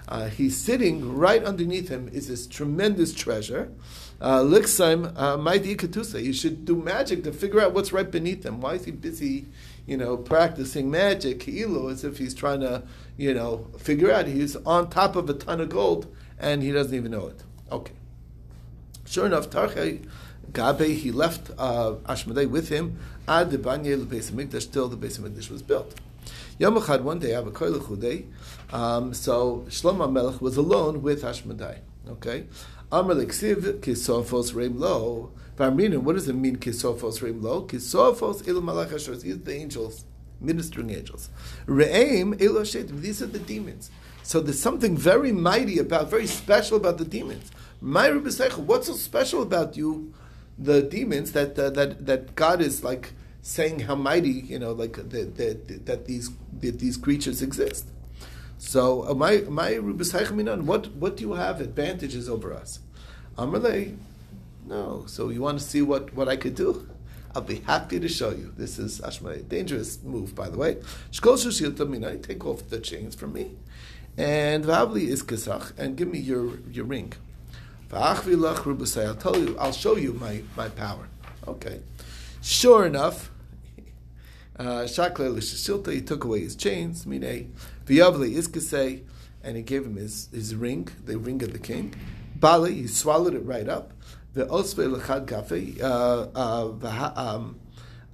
Uh, 0.08 0.28
he's 0.28 0.56
sitting 0.56 1.14
right 1.14 1.44
underneath 1.44 1.88
him 1.88 2.08
is 2.12 2.28
this 2.28 2.46
tremendous 2.46 3.14
treasure. 3.14 3.70
Lixim, 4.20 5.14
Maidi 5.14 5.76
Katusa. 5.76 6.22
You 6.22 6.32
should 6.32 6.64
do 6.64 6.76
magic 6.76 7.24
to 7.24 7.32
figure 7.32 7.60
out 7.60 7.72
what's 7.72 7.92
right 7.92 8.10
beneath 8.10 8.44
him. 8.44 8.60
Why 8.60 8.74
is 8.74 8.84
he 8.84 8.90
busy, 8.90 9.46
you 9.86 9.96
know, 9.96 10.16
practicing 10.16 10.90
magic? 10.90 11.40
Ki'ilu, 11.40 11.90
as 11.90 12.04
if 12.04 12.18
he's 12.18 12.34
trying 12.34 12.60
to, 12.60 12.82
you 13.16 13.32
know, 13.32 13.68
figure 13.78 14.10
out. 14.12 14.26
He's 14.26 14.56
on 14.56 14.90
top 14.90 15.16
of 15.16 15.30
a 15.30 15.34
ton 15.34 15.60
of 15.60 15.68
gold 15.68 16.14
and 16.38 16.62
he 16.62 16.72
doesn't 16.72 16.94
even 16.94 17.12
know 17.12 17.28
it. 17.28 17.42
Okay. 17.70 17.92
Sure 19.06 19.26
enough, 19.26 19.48
Tarchei 19.50 20.06
Gabe, 20.52 20.96
he 20.96 21.10
left 21.10 21.50
uh, 21.58 21.94
with 22.48 22.68
him. 22.68 22.98
Ad 23.28 23.50
the 23.50 23.58
Banye 23.58 24.08
the 24.08 24.16
Beis 24.16 24.30
Hamikdash 24.30 24.72
till 24.72 24.88
the 24.88 24.96
Beis 24.96 25.20
Hamikdash 25.20 25.50
was 25.50 25.62
built. 25.62 25.94
Yom 26.58 26.76
Echad, 26.76 27.02
one 27.02 27.18
day, 27.18 27.30
Avakoy 27.30 27.74
Lechudei. 27.74 28.26
Um, 28.72 29.14
so 29.14 29.64
Shlomo 29.68 30.10
Melech 30.10 30.40
was 30.40 30.56
alone 30.56 31.02
with 31.02 31.22
Ashmedai. 31.22 31.78
Okay, 32.08 32.46
Amar 32.92 33.14
Leksiv 33.14 33.80
Kisofos 33.80 34.54
Reim 34.54 34.78
Lo. 34.78 35.32
Varmina, 35.56 35.98
what 35.98 36.14
does 36.14 36.28
it 36.28 36.34
mean 36.34 36.56
Kisofos 36.56 37.22
Reim 37.22 37.42
Lo? 37.42 37.66
Kisofos 37.66 38.46
Il 38.46 38.60
Malach. 38.60 38.90
These 38.90 39.34
are 39.34 39.36
the 39.36 39.54
angels, 39.54 40.04
ministering 40.40 40.90
angels. 40.90 41.30
Re'im 41.66 42.34
Shetim. 42.38 43.00
These 43.00 43.22
are 43.22 43.26
the 43.26 43.38
demons. 43.38 43.90
So 44.22 44.40
there's 44.40 44.60
something 44.60 44.96
very 44.96 45.32
mighty 45.32 45.78
about, 45.78 46.10
very 46.10 46.26
special 46.26 46.76
about 46.76 46.98
the 46.98 47.04
demons. 47.04 47.50
My 47.80 48.10
what's 48.10 48.86
so 48.86 48.94
special 48.94 49.42
about 49.42 49.76
you? 49.76 50.12
The 50.60 50.82
demons 50.82 51.32
that 51.32 51.58
uh, 51.58 51.70
that 51.70 52.06
that 52.06 52.34
God 52.34 52.60
is 52.60 52.84
like 52.84 53.12
saying 53.42 53.80
how 53.80 53.94
mighty 53.94 54.28
you 54.30 54.58
know 54.58 54.72
like 54.72 54.96
that 54.96 55.36
that, 55.36 55.86
that 55.86 56.06
these 56.06 56.30
that 56.60 56.78
these 56.78 56.96
creatures 56.96 57.42
exist. 57.42 57.86
So 58.58 59.08
uh, 59.08 59.14
my 59.14 59.38
my 59.48 59.78
Minan, 59.78 60.66
what 60.66 60.92
what 60.94 61.16
do 61.16 61.24
you 61.24 61.32
have 61.32 61.60
advantages 61.60 62.28
over 62.28 62.52
us? 62.52 62.80
Amalei, 63.38 63.96
No. 64.66 65.04
So 65.06 65.30
you 65.30 65.40
want 65.40 65.58
to 65.58 65.64
see 65.64 65.80
what, 65.80 66.12
what 66.14 66.28
I 66.28 66.36
could 66.36 66.54
do? 66.54 66.88
I'll 67.34 67.42
be 67.42 67.60
happy 67.60 67.98
to 68.00 68.08
show 68.08 68.30
you. 68.30 68.52
This 68.56 68.78
is 68.78 69.00
Ashma, 69.00 69.48
dangerous 69.48 70.02
move, 70.02 70.34
by 70.34 70.50
the 70.50 70.58
way. 70.58 70.78
Take 71.12 72.46
off 72.46 72.68
the 72.68 72.80
chains 72.80 73.14
from 73.14 73.32
me. 73.32 73.52
And 74.18 74.64
Vavli 74.64 75.06
is 75.06 75.22
Kesach, 75.22 75.72
and 75.78 75.96
give 75.96 76.08
me 76.08 76.18
your, 76.18 76.58
your 76.70 76.84
ring. 76.84 77.12
I'll 77.92 78.16
tell 78.16 79.38
you, 79.38 79.56
I'll 79.58 79.72
show 79.72 79.96
you 79.96 80.12
my, 80.14 80.42
my 80.56 80.68
power. 80.68 81.08
Okay. 81.46 81.80
Sure 82.42 82.86
enough, 82.86 83.30
uh, 84.58 84.86
Shakle 84.86 85.34
Lishishilta, 85.34 85.92
he 85.92 86.00
took 86.00 86.24
away 86.24 86.40
his 86.40 86.54
chains, 86.54 87.06
Mine, 87.06 87.52
V'yavli 87.86 88.34
is 88.34 88.46
Kesay, 88.46 89.02
and 89.42 89.56
he 89.56 89.62
gave 89.62 89.84
him 89.84 89.96
his, 89.96 90.28
his 90.32 90.54
ring, 90.54 90.88
the 91.04 91.18
ring 91.18 91.42
of 91.42 91.52
the 91.52 91.58
king. 91.58 91.94
Bali, 92.36 92.74
he 92.74 92.86
swallowed 92.86 93.34
it 93.34 93.40
right 93.40 93.68
up. 93.68 93.92
The 94.34 94.46
osve 94.46 95.00
lechad 95.00 95.26
kafe, 95.26 95.82
um, 95.82 97.58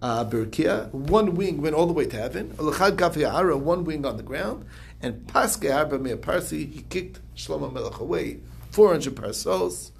uh, 0.00 0.24
Berkia, 0.24 0.90
one 0.92 1.34
wing 1.34 1.60
went 1.60 1.74
all 1.74 1.86
the 1.86 1.92
way 1.92 2.06
to 2.06 2.16
heaven. 2.16 2.50
Lechad 2.56 2.96
kafe 2.96 3.30
ara, 3.30 3.56
one 3.56 3.84
wing 3.84 4.06
on 4.06 4.16
the 4.16 4.22
ground. 4.22 4.64
And 5.02 5.26
paske 5.26 5.74
arba 5.74 5.98
parsi, 6.16 6.66
he 6.66 6.82
kicked 6.82 7.20
Shlomo 7.36 7.72
Melech 7.72 7.98
away, 7.98 8.38
400 8.76 9.16
parsos. 9.16 9.90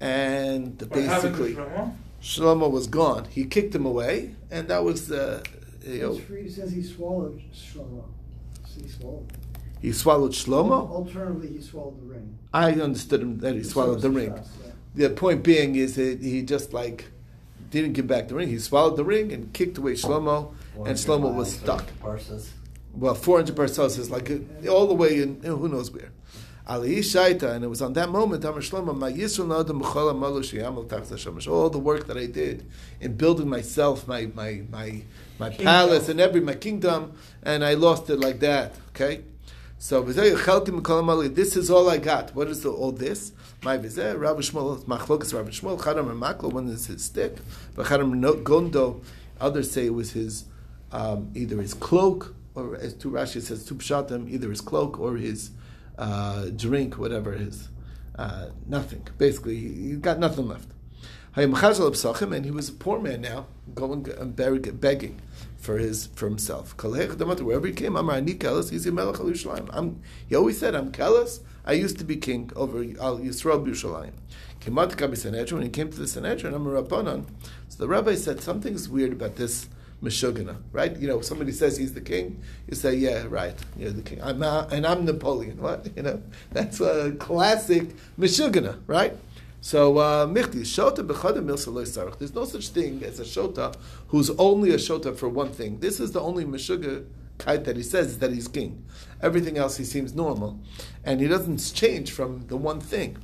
And 0.00 0.80
What 0.80 0.90
basically, 0.90 1.54
Shlomo? 1.54 1.96
Shlomo 2.20 2.70
was 2.70 2.88
gone. 2.88 3.26
He 3.26 3.44
kicked 3.44 3.72
him 3.72 3.86
away, 3.86 4.34
and 4.50 4.66
that 4.68 4.82
was, 4.82 5.12
uh, 5.12 5.42
you 5.86 6.00
know, 6.02 6.12
It's 6.14 6.30
it 6.30 6.52
says 6.52 6.72
he 6.72 6.82
swallowed 6.82 7.40
Shlomo. 7.54 8.04
So 8.66 8.80
he 8.82 8.88
swallowed. 8.88 9.32
he 9.80 9.92
swallowed 9.92 10.32
Shlomo. 10.32 10.90
Alternatively, 10.90 11.48
he 11.48 11.60
swallowed 11.60 12.00
the 12.00 12.06
ring. 12.06 12.38
I 12.52 12.72
understood 12.72 13.22
him 13.22 13.38
that 13.38 13.54
he 13.54 13.62
swallowed 13.62 14.00
the 14.00 14.10
ring. 14.10 14.30
Trust, 14.30 14.50
yeah. 14.64 15.08
The 15.08 15.14
point 15.14 15.44
being 15.44 15.76
is 15.76 15.94
that 15.94 16.20
he 16.20 16.42
just 16.42 16.72
like 16.72 17.04
didn't 17.70 17.92
give 17.92 18.08
back 18.08 18.26
the 18.26 18.34
ring. 18.34 18.48
He 18.48 18.58
swallowed 18.58 18.96
the 18.96 19.04
ring 19.04 19.30
and 19.32 19.52
kicked 19.52 19.78
away 19.78 19.92
Shlomo, 19.92 20.54
and 20.74 20.98
Shlomo 20.98 21.32
was 21.32 21.52
stuck. 21.52 21.84
Parsons. 22.00 22.52
Well, 22.94 23.14
400 23.14 23.54
parcels 23.54 23.96
is 23.96 24.10
like 24.10 24.28
all 24.68 24.88
the 24.88 24.94
way 24.94 25.22
in, 25.22 25.40
in 25.44 25.56
who 25.56 25.68
knows 25.68 25.92
where. 25.92 26.10
Ali 26.68 26.98
Shaita, 26.98 27.54
and 27.54 27.64
it 27.64 27.68
was 27.68 27.80
on 27.80 27.94
that 27.94 28.10
moment, 28.10 28.44
Amar 28.44 28.60
Shlomo, 28.60 28.94
Ma 28.94 29.06
Yisrael 29.06 29.46
Na'adam 29.46 29.80
B'chol 29.80 30.12
Ha'malu 30.12 30.44
She'yamal 30.44 30.84
Tachta 30.86 31.14
Shemesh. 31.14 31.50
all 31.50 31.70
the 31.70 31.78
work 31.78 32.06
that 32.06 32.18
I 32.18 32.26
did 32.26 32.66
in 33.00 33.14
building 33.14 33.48
myself, 33.48 34.06
my 34.06 34.26
my 34.34 34.62
my 34.70 35.02
my 35.38 35.48
Kingdom. 35.48 35.64
palace 35.64 36.08
and 36.10 36.20
every 36.20 36.42
my 36.42 36.54
kingdom, 36.54 37.12
and 37.42 37.64
I 37.64 37.72
lost 37.72 38.10
it 38.10 38.20
like 38.20 38.40
that. 38.40 38.74
Okay, 38.90 39.22
so 39.78 40.02
v'zeh 40.04 40.34
yechalti 40.36 40.68
M'kol 40.68 41.00
Ha'malu, 41.00 41.34
this 41.34 41.56
is 41.56 41.70
all 41.70 41.88
I 41.88 41.96
got. 41.96 42.34
What 42.34 42.48
is 42.48 42.62
the, 42.62 42.70
all 42.70 42.92
this? 42.92 43.32
My 43.62 43.76
Rabbi 43.76 43.88
Shmuel 43.88 44.84
Machlokas 44.84 45.32
Rabbi 45.32 45.48
Shmuel 45.50 45.80
Chadam 45.80 46.10
and 46.10 46.20
Maklo 46.20 46.52
one 46.52 46.68
is 46.68 46.86
his 46.86 47.02
stick, 47.02 47.36
but 47.74 47.86
Chadam 47.86 48.20
Gondo. 48.44 49.00
Others 49.40 49.70
say 49.70 49.86
it 49.86 49.94
was 49.94 50.12
his 50.12 50.44
um, 50.92 51.30
either 51.34 51.60
his 51.62 51.72
cloak 51.72 52.34
or 52.54 52.76
as 52.76 52.92
two 52.92 53.10
Rashi 53.10 53.40
says 53.40 53.64
two 53.64 53.76
pshatim, 53.76 54.28
either 54.28 54.50
his 54.50 54.60
cloak 54.60 54.98
or 54.98 55.16
his 55.16 55.50
uh, 55.98 56.46
drink, 56.56 56.96
whatever 56.96 57.32
it 57.34 57.42
is. 57.42 57.68
Uh, 58.16 58.46
nothing. 58.66 59.06
Basically, 59.18 59.56
he, 59.56 59.96
got 59.96 60.18
nothing 60.18 60.48
left. 60.48 60.68
And 61.36 61.54
he 62.44 62.50
was 62.50 62.68
a 62.68 62.72
poor 62.72 62.98
man 63.00 63.20
now, 63.20 63.46
going 63.74 64.08
and 64.18 64.34
beg- 64.34 64.80
begging 64.80 65.20
for 65.56 65.78
his 65.78 66.06
for 66.14 66.26
himself. 66.28 66.74
Wherever 66.82 67.66
he 67.66 67.72
came, 67.72 67.94
Yerushalayim. 67.94 69.72
I'm- 69.72 70.00
He 70.26 70.34
always 70.34 70.58
said, 70.58 70.74
"I'm 70.74 70.90
Koheles. 70.90 71.40
I 71.64 71.72
used 71.74 71.98
to 71.98 72.04
be 72.04 72.16
king 72.16 72.50
over 72.56 72.78
Al 73.00 73.18
Yisrael 73.18 73.64
Yerushalayim." 73.64 74.14
Kemat 74.60 74.96
Kabi 74.96 75.16
Sanhedrin. 75.16 75.58
When 75.58 75.62
he 75.62 75.70
came 75.70 75.90
to 75.90 75.98
the 75.98 76.08
Sanhedrin, 76.08 76.54
I'm 76.54 76.66
a 76.66 76.82
Rabbanon. 76.82 77.26
So 77.68 77.76
the 77.78 77.88
rabbi 77.88 78.14
said, 78.16 78.40
"Something's 78.40 78.88
weird 78.88 79.12
about 79.12 79.36
this." 79.36 79.68
Meshugana, 80.02 80.58
right? 80.72 80.96
You 80.96 81.08
know, 81.08 81.20
somebody 81.20 81.52
says 81.52 81.76
he's 81.76 81.94
the 81.94 82.00
king, 82.00 82.40
you 82.68 82.76
say, 82.76 82.94
yeah, 82.94 83.26
right, 83.28 83.54
you're 83.76 83.90
the 83.90 84.02
king. 84.02 84.22
I'm 84.22 84.42
uh, 84.42 84.66
and 84.70 84.86
I'm 84.86 85.04
Napoleon. 85.04 85.60
What? 85.60 85.88
You 85.96 86.02
know, 86.02 86.22
that's 86.52 86.80
a 86.80 87.12
classic 87.18 87.94
Meshugana, 88.18 88.78
right? 88.86 89.14
So, 89.60 89.98
uh, 89.98 90.26
Michti, 90.26 90.60
Shota 90.60 91.04
b'chada 91.04 91.42
sarach. 91.42 92.18
There's 92.18 92.34
no 92.34 92.44
such 92.44 92.68
thing 92.68 93.02
as 93.02 93.18
a 93.18 93.24
Shota 93.24 93.74
who's 94.08 94.30
only 94.30 94.70
a 94.70 94.76
Shota 94.76 95.16
for 95.16 95.28
one 95.28 95.50
thing. 95.50 95.80
This 95.80 95.98
is 95.98 96.12
the 96.12 96.20
only 96.20 96.44
Meshuga 96.44 97.04
kite 97.38 97.64
that 97.64 97.76
he 97.76 97.82
says 97.82 98.08
is 98.08 98.18
that 98.20 98.32
he's 98.32 98.46
king. 98.46 98.84
Everything 99.20 99.58
else 99.58 99.76
he 99.76 99.84
seems 99.84 100.14
normal. 100.14 100.60
And 101.04 101.20
he 101.20 101.26
doesn't 101.26 101.58
change 101.74 102.12
from 102.12 102.46
the 102.46 102.56
one 102.56 102.80
thing. 102.80 103.18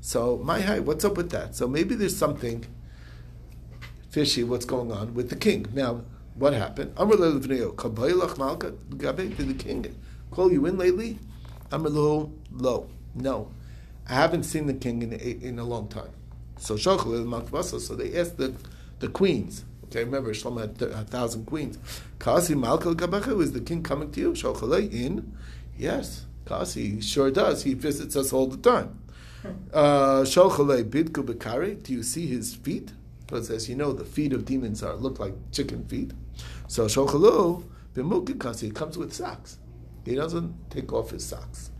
So, 0.00 0.38
my 0.38 0.60
high, 0.60 0.78
what's 0.78 1.04
up 1.04 1.16
with 1.16 1.30
that? 1.30 1.56
So 1.56 1.66
maybe 1.66 1.94
there's 1.94 2.16
something 2.16 2.66
fishy 4.10 4.44
what's 4.44 4.64
going 4.64 4.92
on 4.92 5.14
with 5.14 5.28
the 5.30 5.36
king. 5.36 5.66
Now, 5.72 6.02
what 6.34 6.52
happened? 6.52 6.94
Amr 6.96 7.16
le'levneo, 7.16 7.74
kabaylach 7.74 8.38
malka, 8.38 8.72
gabe, 8.96 9.36
did 9.36 9.48
the 9.48 9.54
king 9.54 9.94
call 10.30 10.52
you 10.52 10.66
in 10.66 10.78
lately? 10.78 11.18
Amr 11.72 11.88
lo, 11.90 12.32
no. 13.14 13.50
I 14.08 14.14
haven't 14.14 14.44
seen 14.44 14.66
the 14.66 14.74
king 14.74 15.02
in 15.02 15.12
a, 15.12 15.16
in 15.16 15.58
a 15.58 15.64
long 15.64 15.88
time. 15.88 16.10
So 16.58 16.74
shachal 16.74 17.24
malkvasa, 17.24 17.80
so 17.80 17.94
they 17.94 18.18
asked 18.18 18.38
the, 18.38 18.54
the 18.98 19.08
queens. 19.08 19.64
Okay, 19.84 20.04
remember 20.04 20.32
Shlomo 20.32 20.60
had 20.60 20.78
th- 20.78 20.92
a 20.92 21.04
thousand 21.04 21.46
queens. 21.46 21.78
Kasi 22.18 22.54
malka 22.54 22.94
gabacha, 22.94 23.40
is 23.40 23.52
the 23.52 23.60
king 23.60 23.82
coming 23.82 24.10
to 24.12 24.20
you? 24.20 24.32
Shachal 24.32 24.92
in? 24.92 25.36
Yes, 25.76 26.26
Kasi 26.50 27.00
sure 27.00 27.30
does. 27.30 27.62
He 27.62 27.74
visits 27.74 28.16
us 28.16 28.32
all 28.32 28.48
the 28.48 28.56
time. 28.56 28.98
Uh, 29.72 30.22
Shochalei 30.22 30.82
bidku 30.82 31.24
bekari. 31.24 31.80
Do 31.80 31.92
you 31.92 32.02
see 32.02 32.26
his 32.26 32.56
feet? 32.56 32.90
Because 33.30 33.48
as 33.48 33.68
you 33.68 33.76
know, 33.76 33.92
the 33.92 34.04
feet 34.04 34.32
of 34.32 34.44
demons 34.44 34.82
are 34.82 34.96
look 34.96 35.20
like 35.20 35.34
chicken 35.52 35.84
feet. 35.84 36.10
So 36.66 36.86
shochalu 36.86 37.62
b'mukikasi. 37.94 38.62
He 38.62 38.70
comes 38.72 38.98
with 38.98 39.12
socks. 39.12 39.58
He 40.04 40.16
doesn't 40.16 40.68
take 40.68 40.92
off 40.92 41.10
his 41.10 41.24
socks. 41.24 41.70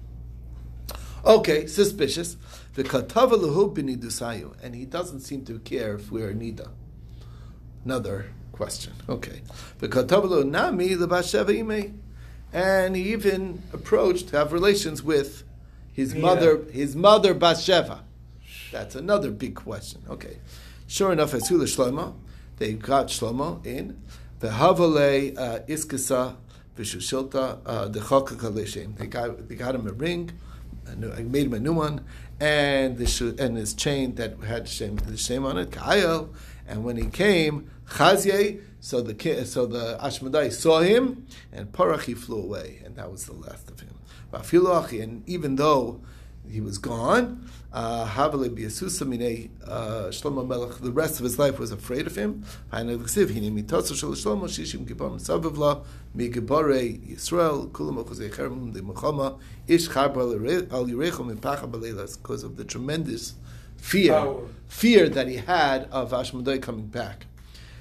Okay, 1.24 1.66
suspicious. 1.66 2.36
The 2.74 2.84
katavalahu 2.84 3.74
b'nidusayu, 3.74 4.54
and 4.62 4.76
he 4.76 4.84
doesn't 4.84 5.20
seem 5.20 5.44
to 5.46 5.58
care 5.58 5.96
if 5.96 6.12
we're 6.12 6.32
nida. 6.32 6.68
Another 7.84 8.26
question. 8.52 8.92
Okay, 9.08 9.42
the 9.78 9.88
katavalu 9.88 10.48
nami 10.48 10.90
lebasheva 10.90 11.58
ime, 11.58 12.00
and 12.52 12.94
he 12.94 13.10
even 13.12 13.60
approached 13.72 14.28
to 14.28 14.36
have 14.36 14.52
relations 14.52 15.02
with 15.02 15.42
his 15.92 16.14
Nida. 16.14 16.20
mother, 16.20 16.62
his 16.70 16.94
mother 16.94 17.34
Bathsheba. 17.34 18.04
That's 18.70 18.94
another 18.94 19.32
big 19.32 19.56
question. 19.56 20.02
Okay, 20.08 20.38
sure 20.90 21.12
enough, 21.12 21.32
as 21.34 21.48
Hula 21.48 21.66
Shlomo, 21.66 22.14
they 22.58 22.74
got 22.74 23.06
Shlomo 23.06 23.64
in 23.64 24.02
the 24.40 24.48
Havale 24.48 25.38
uh, 25.38 25.60
Iskasa 25.60 26.36
Vishushilta 26.76 27.60
uh, 27.64 27.88
the 27.88 28.00
Kaleshem. 28.00 28.96
They 28.96 29.06
got 29.06 29.48
they 29.48 29.54
got 29.54 29.74
him 29.74 29.86
a 29.86 29.92
ring, 29.92 30.32
I 30.88 31.22
made 31.22 31.46
him 31.46 31.54
a 31.54 31.60
new 31.60 31.72
one, 31.72 32.04
and 32.40 32.98
the 32.98 33.36
and 33.38 33.56
his 33.56 33.74
chain 33.74 34.16
that 34.16 34.38
had 34.40 34.66
the 34.66 35.16
shame 35.16 35.46
on 35.46 35.58
it. 35.58 35.70
Ka'ayel, 35.70 36.34
and 36.66 36.84
when 36.84 36.96
he 36.96 37.06
came, 37.06 37.70
Chazye. 37.88 38.62
So 38.82 39.02
the 39.02 39.44
so 39.44 39.66
the 39.66 39.98
Ashmedai 40.02 40.50
saw 40.50 40.80
him, 40.80 41.26
and 41.52 41.70
Parach 41.70 42.04
he 42.04 42.14
flew 42.14 42.42
away, 42.42 42.80
and 42.82 42.96
that 42.96 43.12
was 43.12 43.26
the 43.26 43.34
last 43.34 43.70
of 43.70 43.78
him. 43.80 43.94
And 44.32 45.28
even 45.28 45.56
though 45.56 46.00
he 46.50 46.60
was 46.60 46.78
gone. 46.78 47.48
Uh, 47.72 48.06
Havale 48.06 48.50
b'Yesusa 48.50 49.06
minei 49.06 49.50
uh. 49.66 50.10
The 50.10 50.92
rest 50.92 51.20
of 51.20 51.24
his 51.24 51.38
life 51.38 51.58
was 51.58 51.70
afraid 51.70 52.06
of 52.06 52.16
him. 52.16 52.44
Ha'nei 52.72 52.98
l'ksiv 52.98 53.32
hine 53.32 53.54
mitotzo 53.54 53.94
shel 53.94 54.10
Shlomo 54.10 54.44
shishim 54.44 54.84
gibar 54.84 55.10
misaviv 55.10 55.56
la 55.56 55.80
migibarei 56.16 57.14
Yisrael 57.14 57.70
kulam 57.70 58.04
ochozei 58.04 58.30
cherem 58.30 58.74
demechama 58.74 59.38
ish 59.68 59.88
charba 59.88 60.20
al 60.72 60.86
yirecho 60.86 61.24
mipacha 61.24 61.70
b'leilas 61.70 62.20
because 62.20 62.42
of 62.42 62.56
the 62.56 62.64
tremendous 62.64 63.34
fear 63.76 64.12
Power. 64.12 64.48
fear 64.68 65.08
that 65.08 65.28
he 65.28 65.36
had 65.36 65.84
of 65.90 66.10
Ashmedai 66.10 66.60
coming 66.60 66.86
back. 66.86 67.26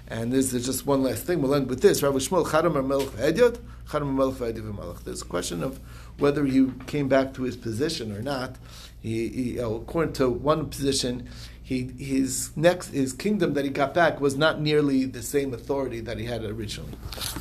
And 0.07 0.31
this 0.31 0.53
is 0.53 0.65
just 0.65 0.87
one 0.87 1.03
last 1.03 1.25
thing. 1.25 1.41
We'll 1.41 1.53
end 1.53 1.69
with 1.69 1.81
this. 1.81 2.01
Rabbi 2.01 2.17
Shmuel, 2.17 2.47
Chadam 2.47 2.83
Melech 2.85 3.09
Edyot, 3.19 3.59
Chadam 3.87 4.15
Melech 4.15 4.41
Edyot 4.41 5.05
There's 5.05 5.21
a 5.21 5.25
question 5.25 5.63
of 5.63 5.79
whether 6.19 6.45
he 6.45 6.71
came 6.87 7.07
back 7.07 7.33
to 7.35 7.43
his 7.43 7.55
position 7.55 8.15
or 8.15 8.21
not. 8.21 8.55
He, 9.01 9.29
he 9.29 9.57
according 9.57 10.13
to 10.13 10.29
one 10.29 10.69
position, 10.69 11.29
he 11.61 11.91
his 11.97 12.51
next 12.55 12.89
his 12.89 13.13
kingdom 13.13 13.53
that 13.53 13.63
he 13.63 13.71
got 13.71 13.93
back 13.93 14.19
was 14.19 14.35
not 14.35 14.59
nearly 14.59 15.05
the 15.05 15.21
same 15.21 15.53
authority 15.53 16.01
that 16.01 16.17
he 16.17 16.25
had 16.25 16.43
originally. 16.43 16.93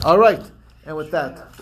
All 0.05 0.19
right, 0.19 0.43
and 0.87 0.97
with 0.97 1.11
that. 1.11 1.53